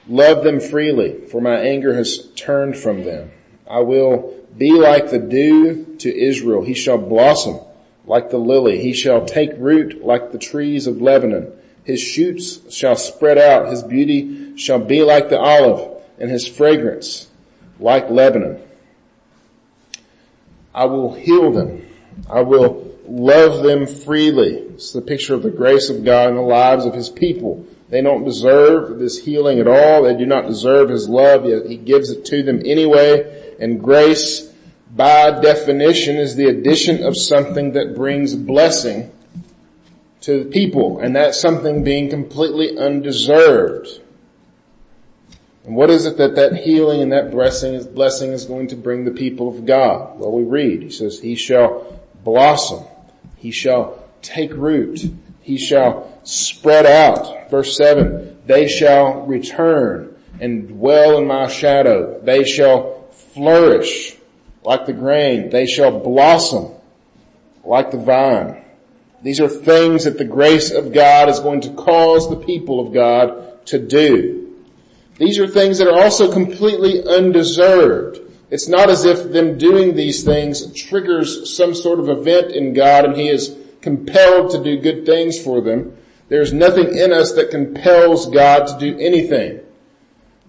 love 0.07 0.43
them 0.43 0.59
freely, 0.59 1.25
for 1.27 1.39
my 1.39 1.55
anger 1.55 1.95
has 1.95 2.27
turned 2.35 2.77
from 2.77 3.05
them. 3.05 3.31
I 3.67 3.79
will 3.79 4.44
be 4.57 4.71
like 4.71 5.09
the 5.09 5.19
dew 5.19 5.95
to 5.99 6.15
Israel. 6.15 6.63
He 6.63 6.73
shall 6.73 6.97
blossom 6.97 7.59
like 8.05 8.29
the 8.29 8.37
lily. 8.37 8.81
He 8.81 8.93
shall 8.93 9.25
take 9.25 9.51
root 9.57 10.03
like 10.03 10.31
the 10.31 10.37
trees 10.37 10.87
of 10.87 11.01
Lebanon. 11.01 11.51
His 11.83 12.01
shoots 12.01 12.73
shall 12.73 12.95
spread 12.95 13.37
out. 13.37 13.69
His 13.69 13.83
beauty 13.83 14.57
shall 14.57 14.79
be 14.79 15.03
like 15.03 15.29
the 15.29 15.39
olive 15.39 16.01
and 16.19 16.29
his 16.29 16.47
fragrance 16.47 17.27
like 17.79 18.09
Lebanon. 18.09 18.61
I 20.73 20.85
will 20.85 21.13
heal 21.13 21.51
them. 21.51 21.85
I 22.29 22.41
will 22.41 22.91
love 23.07 23.63
them 23.63 23.85
freely. 23.87 24.55
It's 24.55 24.91
the 24.91 25.01
picture 25.01 25.33
of 25.33 25.43
the 25.43 25.51
grace 25.51 25.89
of 25.89 26.03
God 26.03 26.29
in 26.29 26.35
the 26.35 26.41
lives 26.41 26.85
of 26.85 26.93
his 26.93 27.09
people. 27.09 27.65
They 27.89 28.01
don't 28.01 28.25
deserve 28.25 28.97
this 28.99 29.23
healing 29.23 29.59
at 29.59 29.67
all. 29.67 30.03
They 30.03 30.17
do 30.17 30.25
not 30.25 30.47
deserve 30.47 30.89
his 30.89 31.07
love, 31.07 31.45
yet 31.45 31.67
he 31.67 31.77
gives 31.77 32.09
it 32.09 32.25
to 32.25 32.41
them 32.41 32.61
anyway. 32.65 33.44
And 33.59 33.81
grace, 33.81 34.51
by 34.95 35.39
definition, 35.39 36.17
is 36.17 36.35
the 36.35 36.47
addition 36.47 37.03
of 37.03 37.17
something 37.17 37.73
that 37.73 37.95
brings 37.95 38.35
blessing 38.35 39.11
to 40.21 40.43
the 40.43 40.49
people. 40.49 40.99
And 40.99 41.15
that's 41.15 41.39
something 41.39 41.83
being 41.83 42.09
completely 42.09 42.77
undeserved. 42.77 44.01
And 45.65 45.75
what 45.75 45.89
is 45.89 46.05
it 46.05 46.17
that 46.17 46.35
that 46.35 46.57
healing 46.57 47.01
and 47.01 47.11
that 47.11 47.31
blessing 47.31 47.73
is, 47.73 47.87
blessing 47.87 48.31
is 48.31 48.45
going 48.45 48.67
to 48.67 48.75
bring 48.75 49.03
the 49.05 49.11
people 49.11 49.49
of 49.49 49.65
God? 49.65 50.19
Well, 50.19 50.31
we 50.31 50.43
read, 50.43 50.83
he 50.83 50.91
says, 50.91 51.19
he 51.19 51.35
shall 51.35 51.99
blossom. 52.23 52.83
He 53.35 53.51
shall 53.51 54.03
take 54.21 54.53
root. 54.53 55.11
He 55.41 55.57
shall 55.57 56.19
spread 56.23 56.85
out. 56.85 57.49
Verse 57.49 57.75
seven, 57.75 58.37
they 58.45 58.67
shall 58.67 59.21
return 59.21 60.15
and 60.39 60.67
dwell 60.67 61.17
in 61.17 61.27
my 61.27 61.47
shadow. 61.47 62.19
They 62.21 62.43
shall 62.43 62.94
flourish 63.35 64.17
like 64.63 64.85
the 64.85 64.93
grain. 64.93 65.49
They 65.49 65.67
shall 65.67 65.99
blossom 65.99 66.71
like 67.63 67.91
the 67.91 67.97
vine. 67.97 68.63
These 69.21 69.39
are 69.39 69.49
things 69.49 70.05
that 70.05 70.17
the 70.17 70.25
grace 70.25 70.71
of 70.71 70.93
God 70.93 71.29
is 71.29 71.39
going 71.39 71.61
to 71.61 71.73
cause 71.73 72.29
the 72.29 72.35
people 72.35 72.85
of 72.85 72.93
God 72.93 73.65
to 73.67 73.79
do. 73.79 74.63
These 75.17 75.39
are 75.39 75.47
things 75.47 75.77
that 75.77 75.87
are 75.87 76.03
also 76.03 76.31
completely 76.31 77.03
undeserved. 77.03 78.19
It's 78.51 78.67
not 78.67 78.89
as 78.89 79.05
if 79.05 79.31
them 79.31 79.57
doing 79.57 79.95
these 79.95 80.23
things 80.23 80.71
triggers 80.73 81.55
some 81.55 81.73
sort 81.73 81.99
of 81.99 82.09
event 82.09 82.51
in 82.51 82.73
God 82.73 83.05
and 83.05 83.15
He 83.15 83.29
is 83.29 83.55
compelled 83.81 84.51
to 84.51 84.63
do 84.63 84.77
good 84.79 85.05
things 85.05 85.41
for 85.41 85.61
them. 85.61 85.97
There's 86.27 86.53
nothing 86.53 86.95
in 86.95 87.13
us 87.13 87.33
that 87.33 87.51
compels 87.51 88.29
God 88.29 88.67
to 88.67 88.77
do 88.79 88.97
anything. 88.99 89.61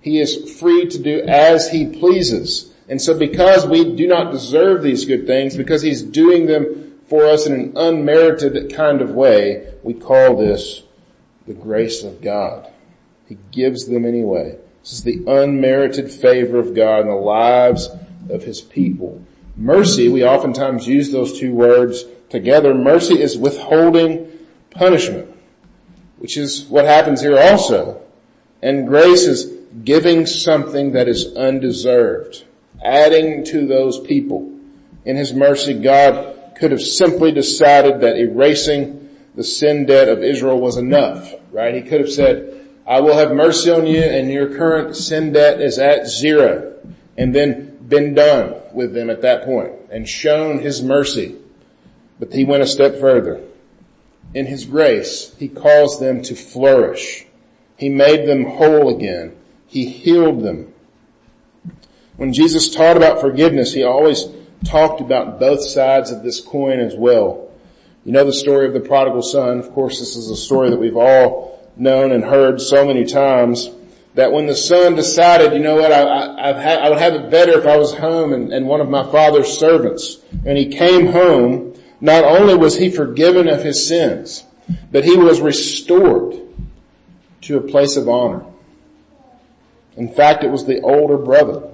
He 0.00 0.20
is 0.20 0.58
free 0.58 0.86
to 0.86 0.98
do 0.98 1.22
as 1.22 1.70
He 1.70 1.86
pleases. 1.86 2.72
And 2.88 3.02
so 3.02 3.18
because 3.18 3.66
we 3.66 3.96
do 3.96 4.06
not 4.06 4.32
deserve 4.32 4.82
these 4.82 5.04
good 5.04 5.26
things, 5.26 5.56
because 5.56 5.82
He's 5.82 6.02
doing 6.02 6.46
them 6.46 7.00
for 7.08 7.26
us 7.26 7.46
in 7.46 7.52
an 7.52 7.72
unmerited 7.76 8.72
kind 8.74 9.00
of 9.00 9.10
way, 9.10 9.72
we 9.82 9.94
call 9.94 10.36
this 10.36 10.82
the 11.46 11.54
grace 11.54 12.02
of 12.02 12.20
God. 12.20 12.70
He 13.28 13.38
gives 13.52 13.86
them 13.86 14.04
anyway. 14.04 14.58
This 14.82 14.92
is 14.92 15.02
the 15.02 15.24
unmerited 15.26 16.10
favor 16.10 16.58
of 16.58 16.74
God 16.74 17.00
in 17.00 17.08
the 17.08 17.14
lives 17.14 17.88
of 18.30 18.44
His 18.44 18.60
people. 18.60 19.24
Mercy, 19.56 20.08
we 20.08 20.24
oftentimes 20.24 20.86
use 20.86 21.10
those 21.10 21.38
two 21.38 21.52
words 21.54 22.04
together. 22.28 22.74
Mercy 22.74 23.20
is 23.20 23.38
withholding 23.38 24.30
punishment, 24.70 25.34
which 26.18 26.36
is 26.36 26.66
what 26.66 26.84
happens 26.84 27.20
here 27.20 27.38
also. 27.38 28.02
And 28.62 28.86
grace 28.86 29.22
is 29.22 29.52
giving 29.84 30.26
something 30.26 30.92
that 30.92 31.08
is 31.08 31.34
undeserved, 31.34 32.44
adding 32.84 33.44
to 33.46 33.66
those 33.66 33.98
people. 34.00 34.52
In 35.04 35.16
His 35.16 35.32
mercy, 35.32 35.74
God 35.74 36.54
could 36.58 36.70
have 36.70 36.82
simply 36.82 37.32
decided 37.32 38.00
that 38.00 38.16
erasing 38.16 39.08
the 39.34 39.44
sin 39.44 39.86
debt 39.86 40.08
of 40.08 40.22
Israel 40.22 40.58
was 40.58 40.76
enough, 40.76 41.34
right? 41.52 41.74
He 41.74 41.82
could 41.82 42.00
have 42.00 42.10
said, 42.10 42.68
I 42.86 43.00
will 43.00 43.16
have 43.16 43.32
mercy 43.32 43.70
on 43.70 43.86
you 43.86 44.00
and 44.00 44.30
your 44.30 44.56
current 44.56 44.96
sin 44.96 45.32
debt 45.32 45.60
is 45.60 45.78
at 45.78 46.06
zero. 46.06 46.74
And 47.18 47.34
then 47.34 47.78
been 47.88 48.14
done 48.14 48.54
with 48.72 48.94
them 48.94 49.10
at 49.10 49.22
that 49.22 49.44
point 49.44 49.72
and 49.90 50.08
shown 50.08 50.58
his 50.58 50.82
mercy. 50.82 51.36
But 52.18 52.32
he 52.32 52.44
went 52.44 52.62
a 52.62 52.66
step 52.66 52.98
further. 52.98 53.42
In 54.34 54.46
his 54.46 54.64
grace, 54.64 55.34
he 55.38 55.48
caused 55.48 56.00
them 56.00 56.22
to 56.22 56.34
flourish. 56.34 57.26
He 57.76 57.88
made 57.88 58.26
them 58.26 58.44
whole 58.44 58.94
again. 58.94 59.36
He 59.66 59.86
healed 59.86 60.42
them. 60.42 60.72
When 62.16 62.32
Jesus 62.32 62.74
taught 62.74 62.96
about 62.96 63.20
forgiveness, 63.20 63.74
he 63.74 63.82
always 63.82 64.26
talked 64.64 65.00
about 65.00 65.38
both 65.38 65.62
sides 65.62 66.10
of 66.10 66.22
this 66.22 66.40
coin 66.40 66.80
as 66.80 66.94
well. 66.94 67.50
You 68.04 68.12
know 68.12 68.24
the 68.24 68.32
story 68.32 68.66
of 68.66 68.72
the 68.72 68.80
prodigal 68.80 69.22
son. 69.22 69.58
Of 69.58 69.72
course, 69.72 69.98
this 69.98 70.16
is 70.16 70.30
a 70.30 70.36
story 70.36 70.70
that 70.70 70.78
we've 70.78 70.96
all 70.96 71.70
known 71.76 72.12
and 72.12 72.24
heard 72.24 72.60
so 72.60 72.86
many 72.86 73.04
times. 73.04 73.70
that 74.14 74.32
when 74.32 74.46
the 74.46 74.56
son 74.56 74.94
decided, 74.94 75.52
you 75.52 75.58
know 75.58 75.76
what, 75.76 75.92
I, 75.92 76.00
I, 76.00 76.74
I 76.76 76.88
would 76.88 76.98
have 76.98 77.12
it 77.12 77.30
better 77.30 77.58
if 77.58 77.66
I 77.66 77.76
was 77.76 77.92
home 77.92 78.32
and, 78.32 78.50
and 78.50 78.66
one 78.66 78.80
of 78.80 78.88
my 78.88 79.04
father's 79.12 79.58
servants, 79.58 80.22
and 80.46 80.56
he 80.56 80.68
came 80.68 81.08
home, 81.08 81.74
not 82.00 82.24
only 82.24 82.54
was 82.54 82.78
he 82.78 82.90
forgiven 82.90 83.46
of 83.46 83.62
his 83.62 83.86
sins, 83.86 84.44
but 84.90 85.04
he 85.04 85.18
was 85.18 85.42
restored 85.42 86.34
to 87.42 87.58
a 87.58 87.60
place 87.60 87.98
of 87.98 88.08
honor. 88.08 88.42
In 89.98 90.08
fact, 90.08 90.42
it 90.42 90.50
was 90.50 90.64
the 90.64 90.80
older 90.80 91.18
brother 91.18 91.68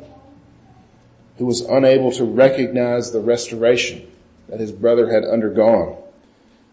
who 1.38 1.46
was 1.46 1.62
unable 1.62 2.12
to 2.12 2.24
recognize 2.24 3.10
the 3.10 3.20
restoration 3.20 4.10
that 4.48 4.60
his 4.60 4.72
brother 4.72 5.10
had 5.10 5.24
undergone 5.24 5.96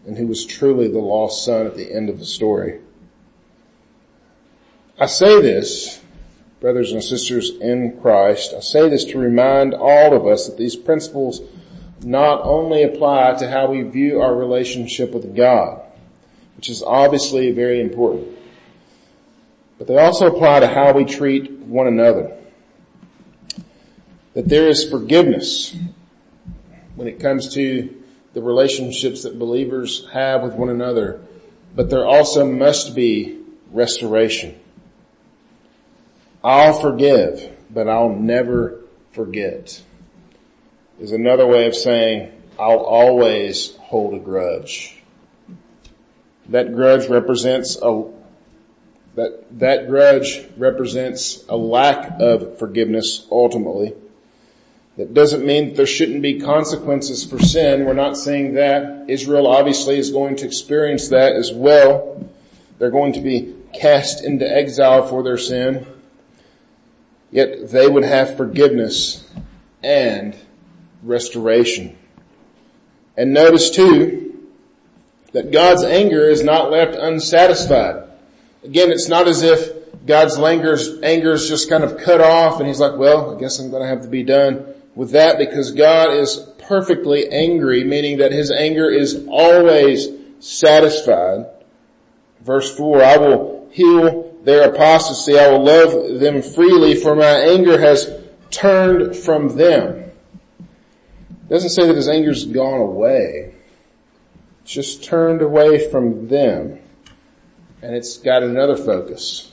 and 0.06 0.16
who 0.16 0.26
was 0.26 0.46
truly 0.46 0.88
the 0.88 0.98
lost 0.98 1.44
son 1.44 1.66
at 1.66 1.76
the 1.76 1.92
end 1.92 2.08
of 2.08 2.18
the 2.18 2.26
story. 2.26 2.80
I 4.98 5.06
say 5.06 5.40
this, 5.40 6.00
brothers 6.60 6.92
and 6.92 7.02
sisters 7.02 7.50
in 7.60 7.98
Christ, 8.00 8.52
I 8.54 8.60
say 8.60 8.88
this 8.88 9.04
to 9.06 9.18
remind 9.18 9.74
all 9.74 10.14
of 10.14 10.26
us 10.26 10.46
that 10.46 10.58
these 10.58 10.76
principles 10.76 11.40
not 12.02 12.42
only 12.42 12.82
apply 12.82 13.34
to 13.38 13.50
how 13.50 13.70
we 13.70 13.82
view 13.82 14.20
our 14.20 14.34
relationship 14.34 15.12
with 15.12 15.34
God, 15.34 15.82
which 16.56 16.68
is 16.68 16.82
obviously 16.82 17.50
very 17.52 17.80
important, 17.80 18.28
but 19.78 19.86
they 19.86 19.96
also 19.96 20.26
apply 20.26 20.60
to 20.60 20.66
how 20.66 20.92
we 20.92 21.04
treat 21.04 21.50
one 21.50 21.86
another. 21.86 22.36
That 24.34 24.48
there 24.48 24.68
is 24.68 24.88
forgiveness 24.88 25.76
when 26.94 27.08
it 27.08 27.20
comes 27.20 27.54
to 27.54 27.94
the 28.32 28.42
relationships 28.42 29.24
that 29.24 29.38
believers 29.38 30.06
have 30.12 30.42
with 30.42 30.54
one 30.54 30.68
another, 30.68 31.20
but 31.74 31.90
there 31.90 32.06
also 32.06 32.46
must 32.46 32.94
be 32.94 33.40
restoration. 33.72 34.58
I'll 36.44 36.80
forgive, 36.80 37.50
but 37.70 37.88
I'll 37.88 38.14
never 38.14 38.80
forget 39.12 39.82
is 41.00 41.12
another 41.12 41.46
way 41.46 41.66
of 41.66 41.74
saying 41.74 42.30
I'll 42.58 42.78
always 42.78 43.74
hold 43.76 44.14
a 44.14 44.18
grudge. 44.18 44.96
That 46.50 46.74
grudge 46.74 47.08
represents 47.08 47.76
a 47.82 48.04
that, 49.16 49.58
that 49.58 49.88
grudge 49.88 50.46
represents 50.56 51.44
a 51.48 51.56
lack 51.56 52.20
of 52.20 52.58
forgiveness 52.58 53.26
ultimately. 53.30 53.94
That 55.00 55.14
doesn't 55.14 55.46
mean 55.46 55.68
that 55.68 55.76
there 55.76 55.86
shouldn't 55.86 56.20
be 56.20 56.38
consequences 56.40 57.24
for 57.24 57.38
sin. 57.38 57.86
We're 57.86 57.94
not 57.94 58.18
saying 58.18 58.52
that. 58.52 59.08
Israel 59.08 59.46
obviously 59.46 59.98
is 59.98 60.10
going 60.10 60.36
to 60.36 60.44
experience 60.44 61.08
that 61.08 61.32
as 61.36 61.50
well. 61.54 62.28
They're 62.78 62.90
going 62.90 63.14
to 63.14 63.22
be 63.22 63.54
cast 63.72 64.22
into 64.22 64.46
exile 64.46 65.06
for 65.06 65.22
their 65.22 65.38
sin. 65.38 65.86
Yet 67.30 67.70
they 67.70 67.88
would 67.88 68.04
have 68.04 68.36
forgiveness 68.36 69.26
and 69.82 70.36
restoration. 71.02 71.96
And 73.16 73.32
notice 73.32 73.70
too, 73.70 74.50
that 75.32 75.50
God's 75.50 75.82
anger 75.82 76.28
is 76.28 76.42
not 76.42 76.70
left 76.70 76.94
unsatisfied. 76.94 78.06
Again, 78.64 78.90
it's 78.90 79.08
not 79.08 79.28
as 79.28 79.40
if 79.40 79.72
God's 80.04 80.36
anger 80.38 80.74
is 80.74 81.48
just 81.48 81.70
kind 81.70 81.84
of 81.84 81.96
cut 81.96 82.20
off 82.20 82.58
and 82.58 82.68
he's 82.68 82.80
like, 82.80 82.98
well, 82.98 83.34
I 83.34 83.40
guess 83.40 83.58
I'm 83.58 83.70
going 83.70 83.82
to 83.82 83.88
have 83.88 84.02
to 84.02 84.08
be 84.08 84.24
done 84.24 84.74
with 84.94 85.12
that 85.12 85.38
because 85.38 85.72
God 85.72 86.12
is 86.12 86.48
perfectly 86.58 87.28
angry, 87.28 87.84
meaning 87.84 88.18
that 88.18 88.32
his 88.32 88.50
anger 88.50 88.90
is 88.90 89.26
always 89.28 90.08
satisfied. 90.40 91.46
Verse 92.40 92.74
four, 92.76 93.02
I 93.02 93.16
will 93.16 93.68
heal 93.72 94.38
their 94.44 94.70
apostasy. 94.70 95.38
I 95.38 95.50
will 95.50 95.64
love 95.64 96.20
them 96.20 96.42
freely 96.42 96.94
for 96.94 97.14
my 97.14 97.26
anger 97.26 97.78
has 97.78 98.10
turned 98.50 99.16
from 99.16 99.56
them. 99.56 99.96
It 100.58 101.48
doesn't 101.48 101.70
say 101.70 101.86
that 101.86 101.96
his 101.96 102.08
anger's 102.08 102.44
gone 102.46 102.80
away. 102.80 103.54
It's 104.62 104.72
just 104.72 105.04
turned 105.04 105.42
away 105.42 105.90
from 105.90 106.28
them. 106.28 106.78
And 107.82 107.94
it's 107.94 108.18
got 108.18 108.42
another 108.42 108.76
focus. 108.76 109.52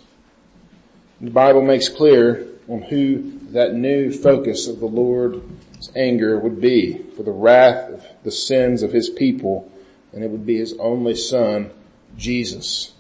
The 1.22 1.32
Bible 1.32 1.62
makes 1.62 1.90
clear 1.90 2.48
on 2.68 2.82
who 2.82 3.37
that 3.54 3.74
new 3.74 4.12
focus 4.12 4.68
of 4.68 4.80
the 4.80 4.86
Lord's 4.86 5.92
anger 5.96 6.38
would 6.40 6.60
be 6.60 7.04
for 7.16 7.24
the 7.24 7.32
wrath 7.32 7.90
of 7.90 8.06
the 8.24 8.32
sins 8.32 8.84
of 8.84 8.92
his 8.92 9.10
people, 9.10 9.72
and 10.14 10.24
it 10.24 10.30
would 10.30 10.46
be 10.46 10.58
his 10.58 10.74
only 10.80 11.16
son, 11.16 11.72
Jesus 12.18 12.94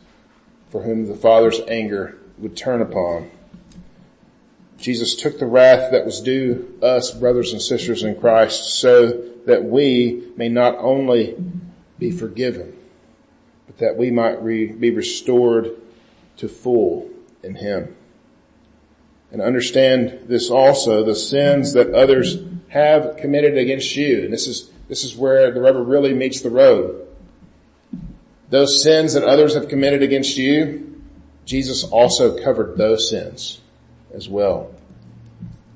for 0.69 0.83
whom 0.83 1.07
the 1.07 1.15
Father's 1.15 1.59
anger 1.67 2.17
would 2.37 2.55
turn 2.55 2.81
upon. 2.81 3.31
Jesus 4.77 5.15
took 5.15 5.39
the 5.39 5.45
wrath 5.45 5.91
that 5.91 6.05
was 6.05 6.21
due 6.21 6.77
us, 6.81 7.11
brothers 7.11 7.51
and 7.51 7.61
sisters 7.61 8.03
in 8.03 8.19
Christ, 8.19 8.75
so 8.79 9.23
that 9.45 9.63
we 9.63 10.27
may 10.35 10.49
not 10.49 10.75
only 10.77 11.35
be 11.97 12.11
forgiven, 12.11 12.77
but 13.65 13.79
that 13.79 13.97
we 13.97 14.11
might 14.11 14.41
re- 14.43 14.67
be 14.67 14.91
restored 14.91 15.71
to 16.37 16.47
full 16.47 17.09
in 17.41 17.55
Him. 17.55 17.95
And 19.31 19.41
understand 19.41 20.27
this 20.27 20.49
also, 20.49 21.03
the 21.03 21.15
sins 21.15 21.73
that 21.73 21.93
others 21.93 22.37
have 22.69 23.17
committed 23.17 23.57
against 23.57 23.95
you. 23.95 24.23
And 24.23 24.33
this 24.33 24.47
is, 24.47 24.69
this 24.87 25.03
is 25.03 25.15
where 25.15 25.51
the 25.51 25.61
rubber 25.61 25.83
really 25.83 26.13
meets 26.13 26.41
the 26.41 26.49
road. 26.49 27.07
Those 28.49 28.81
sins 28.81 29.13
that 29.13 29.23
others 29.23 29.55
have 29.55 29.67
committed 29.67 30.01
against 30.01 30.37
you, 30.37 31.01
Jesus 31.45 31.83
also 31.83 32.41
covered 32.41 32.77
those 32.77 33.09
sins 33.09 33.61
as 34.13 34.29
well. 34.29 34.73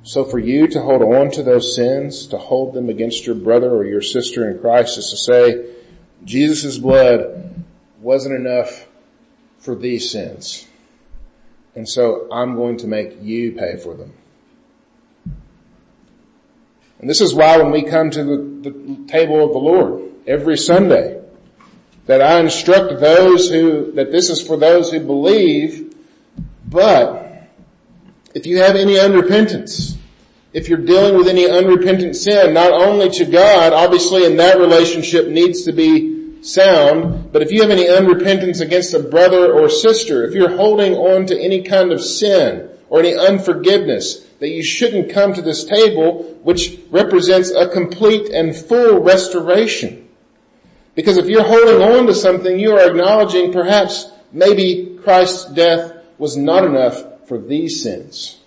So 0.03 0.23
for 0.23 0.39
you 0.39 0.67
to 0.67 0.81
hold 0.81 1.01
on 1.01 1.31
to 1.31 1.43
those 1.43 1.75
sins, 1.75 2.25
to 2.27 2.37
hold 2.37 2.73
them 2.73 2.89
against 2.89 3.25
your 3.25 3.35
brother 3.35 3.69
or 3.69 3.85
your 3.85 4.01
sister 4.01 4.49
in 4.49 4.59
Christ 4.59 4.97
is 4.97 5.09
to 5.11 5.17
say, 5.17 5.65
Jesus' 6.23 6.77
blood 6.77 7.63
wasn't 7.99 8.35
enough 8.35 8.87
for 9.59 9.75
these 9.75 10.09
sins. 10.09 10.67
And 11.75 11.87
so 11.87 12.27
I'm 12.31 12.55
going 12.55 12.77
to 12.77 12.87
make 12.87 13.21
you 13.21 13.53
pay 13.53 13.77
for 13.77 13.95
them. 13.95 14.13
And 16.99 17.09
this 17.09 17.21
is 17.21 17.33
why 17.33 17.57
when 17.57 17.71
we 17.71 17.83
come 17.83 18.11
to 18.11 18.23
the, 18.23 18.37
the 18.69 19.07
table 19.07 19.43
of 19.43 19.53
the 19.53 19.57
Lord 19.57 20.11
every 20.27 20.57
Sunday, 20.57 21.19
that 22.05 22.21
I 22.21 22.39
instruct 22.39 22.99
those 22.99 23.49
who, 23.49 23.91
that 23.93 24.11
this 24.11 24.29
is 24.29 24.45
for 24.45 24.57
those 24.57 24.91
who 24.91 24.99
believe, 24.99 25.95
but 26.67 27.49
if 28.35 28.45
you 28.45 28.59
have 28.59 28.75
any 28.75 28.95
unrepentance, 28.95 29.97
if 30.53 30.67
you're 30.67 30.79
dealing 30.79 31.17
with 31.17 31.27
any 31.27 31.49
unrepentant 31.49 32.15
sin, 32.15 32.53
not 32.53 32.71
only 32.71 33.09
to 33.09 33.25
God, 33.25 33.73
obviously 33.73 34.25
in 34.25 34.37
that 34.37 34.59
relationship 34.59 35.27
needs 35.27 35.63
to 35.63 35.71
be 35.71 36.10
sound, 36.41 37.31
but 37.31 37.41
if 37.41 37.51
you 37.51 37.61
have 37.61 37.69
any 37.69 37.85
unrepentance 37.85 38.61
against 38.61 38.93
a 38.93 38.99
brother 38.99 39.51
or 39.51 39.69
sister, 39.69 40.23
if 40.23 40.33
you're 40.33 40.55
holding 40.55 40.93
on 40.95 41.25
to 41.27 41.39
any 41.39 41.61
kind 41.61 41.91
of 41.91 42.01
sin 42.01 42.69
or 42.89 42.99
any 42.99 43.15
unforgiveness, 43.15 44.25
that 44.39 44.49
you 44.49 44.63
shouldn't 44.63 45.11
come 45.11 45.33
to 45.33 45.41
this 45.41 45.63
table, 45.63 46.23
which 46.43 46.79
represents 46.89 47.51
a 47.51 47.69
complete 47.69 48.29
and 48.29 48.55
full 48.55 48.99
restoration. 48.99 50.09
Because 50.95 51.17
if 51.17 51.27
you're 51.27 51.43
holding 51.43 51.81
on 51.81 52.07
to 52.07 52.15
something, 52.15 52.59
you 52.59 52.75
are 52.75 52.89
acknowledging 52.89 53.53
perhaps 53.53 54.07
maybe 54.31 54.97
Christ's 55.03 55.45
death 55.53 55.93
was 56.17 56.35
not 56.35 56.65
enough 56.65 57.27
for 57.27 57.37
these 57.37 57.81
sins 57.81 58.39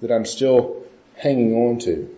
that 0.00 0.10
I'm 0.10 0.24
still 0.24 0.82
hanging 1.16 1.54
on 1.54 1.78
to. 1.80 2.15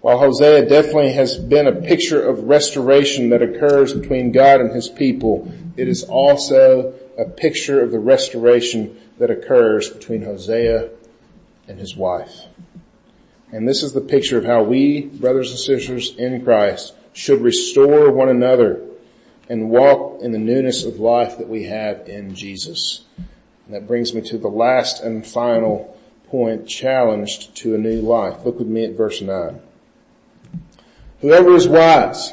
While 0.00 0.18
Hosea 0.18 0.68
definitely 0.68 1.12
has 1.12 1.36
been 1.36 1.66
a 1.66 1.72
picture 1.72 2.22
of 2.22 2.44
restoration 2.44 3.30
that 3.30 3.42
occurs 3.42 3.92
between 3.94 4.30
God 4.30 4.60
and 4.60 4.72
his 4.72 4.88
people, 4.88 5.52
it 5.76 5.88
is 5.88 6.04
also 6.04 6.94
a 7.18 7.24
picture 7.24 7.82
of 7.82 7.90
the 7.90 7.98
restoration 7.98 8.98
that 9.18 9.30
occurs 9.30 9.90
between 9.90 10.22
Hosea 10.22 10.90
and 11.66 11.78
his 11.78 11.96
wife. 11.96 12.44
And 13.52 13.66
this 13.66 13.82
is 13.82 13.92
the 13.92 14.00
picture 14.00 14.38
of 14.38 14.44
how 14.44 14.62
we, 14.62 15.02
brothers 15.02 15.50
and 15.50 15.58
sisters 15.58 16.14
in 16.16 16.44
Christ, 16.44 16.94
should 17.12 17.40
restore 17.40 18.10
one 18.10 18.28
another 18.28 18.82
and 19.48 19.70
walk 19.70 20.20
in 20.22 20.32
the 20.32 20.38
newness 20.38 20.84
of 20.84 20.98
life 20.98 21.38
that 21.38 21.48
we 21.48 21.64
have 21.64 22.08
in 22.08 22.34
Jesus. 22.34 23.04
And 23.16 23.74
that 23.74 23.86
brings 23.86 24.14
me 24.14 24.20
to 24.22 24.38
the 24.38 24.48
last 24.48 25.02
and 25.02 25.26
final 25.26 25.96
point, 26.28 26.68
challenged 26.68 27.56
to 27.56 27.74
a 27.74 27.78
new 27.78 28.00
life. 28.00 28.44
Look 28.44 28.58
with 28.58 28.68
me 28.68 28.84
at 28.84 28.96
verse 28.96 29.22
9. 29.22 29.60
Whoever 31.20 31.54
is 31.54 31.68
wise, 31.68 32.32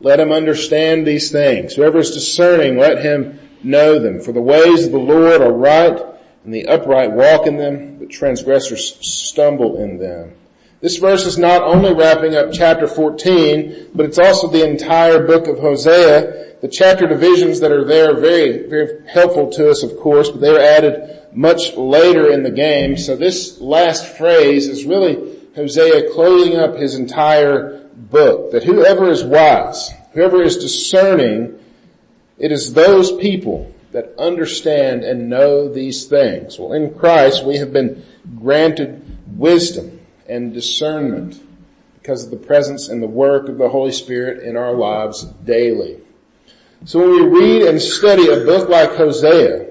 let 0.00 0.20
him 0.20 0.32
understand 0.32 1.06
these 1.06 1.30
things. 1.30 1.74
Whoever 1.74 1.98
is 1.98 2.10
discerning, 2.10 2.78
let 2.78 3.02
him 3.02 3.38
know 3.62 3.98
them. 3.98 4.20
For 4.20 4.32
the 4.32 4.40
ways 4.40 4.86
of 4.86 4.92
the 4.92 4.98
Lord 4.98 5.40
are 5.40 5.52
right, 5.52 6.00
and 6.44 6.54
the 6.54 6.66
upright 6.66 7.12
walk 7.12 7.46
in 7.46 7.56
them, 7.56 7.98
but 7.98 8.10
transgressors 8.10 8.96
stumble 9.00 9.78
in 9.78 9.98
them. 9.98 10.32
This 10.80 10.96
verse 10.96 11.26
is 11.26 11.38
not 11.38 11.62
only 11.62 11.92
wrapping 11.92 12.36
up 12.36 12.52
chapter 12.52 12.86
14, 12.86 13.90
but 13.94 14.06
it's 14.06 14.18
also 14.18 14.48
the 14.48 14.68
entire 14.68 15.26
book 15.26 15.48
of 15.48 15.58
Hosea. 15.58 16.54
The 16.60 16.68
chapter 16.68 17.06
divisions 17.06 17.60
that 17.60 17.72
are 17.72 17.84
there 17.84 18.12
are 18.12 18.20
very, 18.20 18.68
very 18.68 19.06
helpful 19.08 19.50
to 19.52 19.70
us, 19.70 19.82
of 19.82 19.96
course, 19.98 20.30
but 20.30 20.40
they 20.40 20.52
were 20.52 20.60
added 20.60 21.18
much 21.32 21.74
later 21.74 22.30
in 22.30 22.44
the 22.44 22.50
game. 22.50 22.96
So 22.96 23.16
this 23.16 23.60
last 23.60 24.16
phrase 24.16 24.68
is 24.68 24.84
really 24.84 25.36
Hosea 25.56 26.12
closing 26.12 26.56
up 26.56 26.76
his 26.76 26.94
entire 26.94 27.87
book, 28.10 28.52
that 28.52 28.64
whoever 28.64 29.08
is 29.10 29.24
wise, 29.24 29.90
whoever 30.12 30.42
is 30.42 30.56
discerning, 30.56 31.58
it 32.38 32.52
is 32.52 32.72
those 32.72 33.12
people 33.16 33.72
that 33.92 34.14
understand 34.18 35.02
and 35.02 35.28
know 35.28 35.72
these 35.72 36.06
things. 36.06 36.58
Well, 36.58 36.72
in 36.72 36.94
Christ 36.94 37.44
we 37.44 37.56
have 37.56 37.72
been 37.72 38.04
granted 38.38 39.04
wisdom 39.36 40.00
and 40.28 40.52
discernment 40.52 41.42
because 42.00 42.24
of 42.24 42.30
the 42.30 42.36
presence 42.36 42.88
and 42.88 43.02
the 43.02 43.06
work 43.06 43.48
of 43.48 43.58
the 43.58 43.68
Holy 43.68 43.92
Spirit 43.92 44.42
in 44.42 44.56
our 44.56 44.72
lives 44.72 45.24
daily. 45.44 45.98
So 46.84 47.00
when 47.00 47.10
we 47.10 47.40
read 47.40 47.62
and 47.62 47.80
study 47.80 48.28
a 48.28 48.44
book 48.44 48.68
like 48.68 48.94
Hosea, 48.96 49.66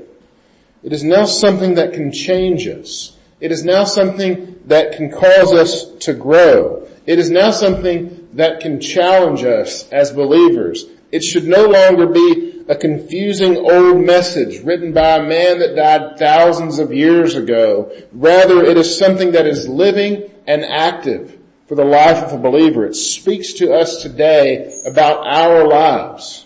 it 0.83 0.93
is 0.93 1.03
now 1.03 1.25
something 1.25 1.75
that 1.75 1.93
can 1.93 2.11
change 2.11 2.67
us. 2.67 3.15
It 3.39 3.51
is 3.51 3.63
now 3.63 3.85
something 3.85 4.59
that 4.65 4.97
can 4.97 5.11
cause 5.11 5.53
us 5.53 5.85
to 5.99 6.13
grow. 6.13 6.86
It 7.07 7.19
is 7.19 7.31
now 7.31 7.51
something 7.51 8.27
that 8.33 8.59
can 8.59 8.81
challenge 8.81 9.43
us 9.43 9.89
as 9.89 10.11
believers. 10.11 10.85
It 11.11 11.23
should 11.23 11.45
no 11.45 11.65
longer 11.65 12.05
be 12.05 12.65
a 12.67 12.75
confusing 12.75 13.55
old 13.55 14.05
message 14.05 14.61
written 14.63 14.91
by 14.91 15.15
a 15.15 15.27
man 15.27 15.59
that 15.59 15.75
died 15.75 16.19
thousands 16.19 16.79
of 16.79 16.93
years 16.93 17.35
ago. 17.35 17.91
Rather, 18.11 18.63
it 18.63 18.75
is 18.75 18.99
something 18.99 19.31
that 19.31 19.47
is 19.47 19.69
living 19.69 20.29
and 20.45 20.65
active 20.65 21.37
for 21.67 21.75
the 21.75 21.85
life 21.85 22.23
of 22.23 22.33
a 22.33 22.37
believer. 22.37 22.85
It 22.85 22.95
speaks 22.95 23.53
to 23.53 23.73
us 23.73 24.01
today 24.01 24.73
about 24.85 25.25
our 25.25 25.65
lives. 25.65 26.45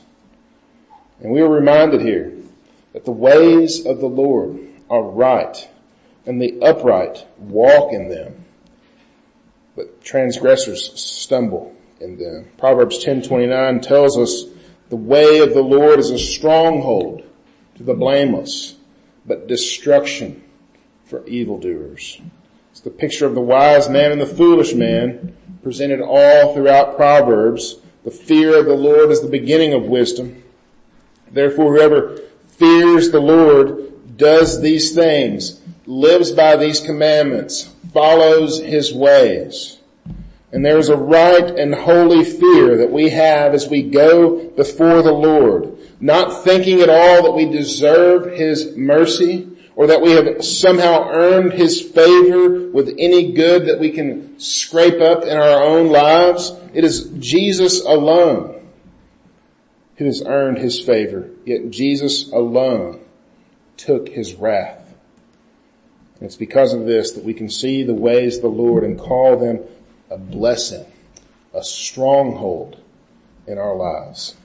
And 1.21 1.31
we 1.31 1.41
are 1.41 1.49
reminded 1.49 2.01
here 2.01 2.33
that 2.93 3.05
the 3.05 3.11
ways 3.11 3.85
of 3.85 3.99
the 3.99 4.07
Lord 4.07 4.59
are 4.89 5.03
right 5.03 5.69
and 6.25 6.41
the 6.41 6.59
upright 6.61 7.25
walk 7.37 7.93
in 7.93 8.09
them, 8.09 8.40
but 9.75 10.03
transgressors 10.03 10.91
stumble 10.99 11.73
in 11.99 12.17
them. 12.17 12.45
Uh, 12.45 12.59
Proverbs 12.59 13.03
10:29 13.03 13.81
tells 13.81 14.17
us 14.17 14.45
the 14.89 14.95
way 14.95 15.39
of 15.39 15.53
the 15.53 15.61
Lord 15.61 15.99
is 15.99 16.09
a 16.09 16.19
stronghold 16.19 17.23
to 17.75 17.83
the 17.83 17.93
blameless, 17.93 18.75
but 19.25 19.47
destruction 19.47 20.43
for 21.05 21.25
evildoers. 21.27 22.21
It's 22.71 22.81
the 22.81 22.89
picture 22.89 23.25
of 23.25 23.35
the 23.35 23.41
wise 23.41 23.89
man 23.89 24.11
and 24.11 24.21
the 24.21 24.25
foolish 24.25 24.73
man 24.73 25.35
presented 25.63 26.01
all 26.01 26.53
throughout 26.53 26.95
Proverbs. 26.95 27.77
The 28.03 28.11
fear 28.11 28.57
of 28.57 28.65
the 28.65 28.75
Lord 28.75 29.11
is 29.11 29.21
the 29.21 29.29
beginning 29.29 29.73
of 29.73 29.85
wisdom. 29.85 30.43
Therefore 31.31 31.75
whoever 31.75 32.19
fears 32.47 33.11
the 33.11 33.19
Lord 33.19 34.17
does 34.17 34.61
these 34.61 34.93
things, 34.93 35.60
lives 35.85 36.31
by 36.31 36.55
these 36.55 36.79
commandments, 36.79 37.73
follows 37.93 38.59
his 38.59 38.93
ways. 38.93 39.79
And 40.51 40.65
there 40.65 40.77
is 40.77 40.89
a 40.89 40.97
right 40.97 41.49
and 41.57 41.73
holy 41.73 42.25
fear 42.25 42.77
that 42.77 42.91
we 42.91 43.09
have 43.09 43.53
as 43.53 43.69
we 43.69 43.83
go 43.83 44.49
before 44.49 45.01
the 45.01 45.13
Lord, 45.13 45.77
not 46.01 46.43
thinking 46.43 46.81
at 46.81 46.89
all 46.89 47.23
that 47.23 47.31
we 47.31 47.45
deserve 47.45 48.33
His 48.33 48.75
mercy, 48.75 49.47
or 49.75 49.87
that 49.87 50.01
we 50.01 50.11
have 50.11 50.43
somehow 50.43 51.09
earned 51.09 51.53
His 51.53 51.81
favor 51.81 52.67
with 52.69 52.93
any 52.97 53.31
good 53.31 53.67
that 53.67 53.79
we 53.79 53.91
can 53.91 54.37
scrape 54.39 54.99
up 54.99 55.23
in 55.23 55.37
our 55.37 55.63
own 55.63 55.87
lives. 55.87 56.51
It 56.73 56.83
is 56.83 57.09
Jesus 57.19 57.83
alone 57.85 58.67
who 59.95 60.05
has 60.05 60.21
earned 60.25 60.57
His 60.57 60.81
favor, 60.81 61.29
yet 61.45 61.69
Jesus 61.69 62.29
alone 62.31 62.99
took 63.77 64.09
His 64.09 64.33
wrath. 64.33 64.80
And 66.21 66.27
it's 66.27 66.37
because 66.37 66.71
of 66.71 66.85
this 66.85 67.13
that 67.13 67.23
we 67.23 67.33
can 67.33 67.49
see 67.49 67.81
the 67.81 67.95
ways 67.95 68.35
of 68.35 68.43
the 68.43 68.47
Lord 68.47 68.83
and 68.83 68.97
call 68.97 69.37
them 69.37 69.59
a 70.11 70.19
blessing, 70.19 70.85
a 71.51 71.63
stronghold 71.63 72.79
in 73.47 73.57
our 73.57 73.75
lives. 73.75 74.35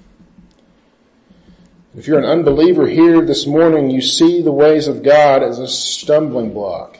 If 1.95 2.07
you're 2.07 2.19
an 2.19 2.25
unbeliever 2.25 2.87
here 2.87 3.21
this 3.21 3.47
morning, 3.47 3.91
you 3.91 4.01
see 4.01 4.41
the 4.41 4.53
ways 4.53 4.89
of 4.89 5.03
God 5.03 5.43
as 5.43 5.59
a 5.59 5.69
stumbling 5.69 6.55
block. 6.55 6.99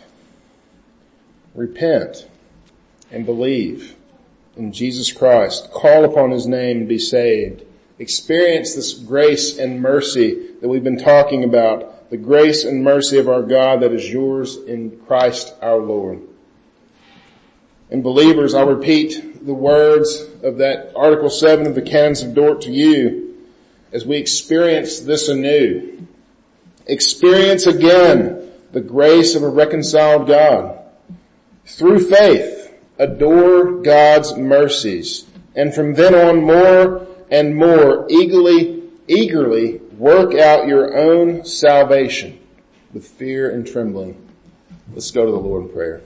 Repent 1.55 2.29
and 3.11 3.25
believe 3.25 3.97
in 4.59 4.75
Jesus 4.75 5.11
Christ. 5.11 5.73
Call 5.73 6.05
upon 6.05 6.33
His 6.33 6.47
name 6.47 6.81
and 6.81 6.89
be 6.89 6.99
saved. 6.99 7.63
Experience 7.99 8.75
this 8.75 8.93
grace 8.93 9.57
and 9.57 9.81
mercy 9.81 10.51
that 10.61 10.69
we've 10.69 10.85
been 10.85 10.99
talking 10.99 11.45
about. 11.45 11.95
The 12.09 12.17
grace 12.17 12.65
and 12.65 12.85
mercy 12.85 13.19
of 13.19 13.29
our 13.29 13.43
God 13.43 13.81
that 13.81 13.93
is 13.93 14.09
yours 14.11 14.57
in 14.57 15.01
Christ 15.07 15.55
our 15.61 15.79
Lord. 15.79 16.23
And 17.91 18.03
believers, 18.03 18.55
I'll 18.55 18.69
repeat 18.69 19.45
the 19.45 19.55
words 19.55 20.25
of 20.43 20.59
that 20.59 20.93
Article 20.95 21.31
7 21.31 21.67
of 21.67 21.75
the 21.75 21.83
Canons 21.83 22.23
of 22.23 22.35
Dort 22.35 22.63
to 22.63 22.71
you 22.71 23.37
as 23.93 24.05
we 24.05 24.17
experience 24.17 25.01
this 25.01 25.29
anew. 25.29 26.07
Experience 26.87 27.67
again 27.67 28.53
the 28.73 28.81
grace 28.81 29.35
of 29.35 29.43
a 29.43 29.49
reconciled 29.49 30.29
God. 30.29 30.79
Through 31.65 32.09
faith, 32.09 32.75
adore 32.99 33.83
God's 33.83 34.37
mercies, 34.37 35.25
and 35.55 35.75
from 35.75 35.95
then 35.95 36.15
on 36.15 36.45
more 36.45 37.07
and 37.31 37.57
more 37.57 38.07
eagerly, 38.09 38.85
eagerly 39.09 39.81
work 39.99 40.35
out 40.35 40.67
your 40.67 40.97
own 40.97 41.45
salvation 41.45 42.39
with 42.93 43.07
fear 43.07 43.51
and 43.51 43.67
trembling. 43.67 44.21
Let's 44.93 45.11
go 45.11 45.25
to 45.27 45.33
the 45.33 45.39
Lord 45.39 45.65
in 45.65 45.69
prayer. 45.71 46.03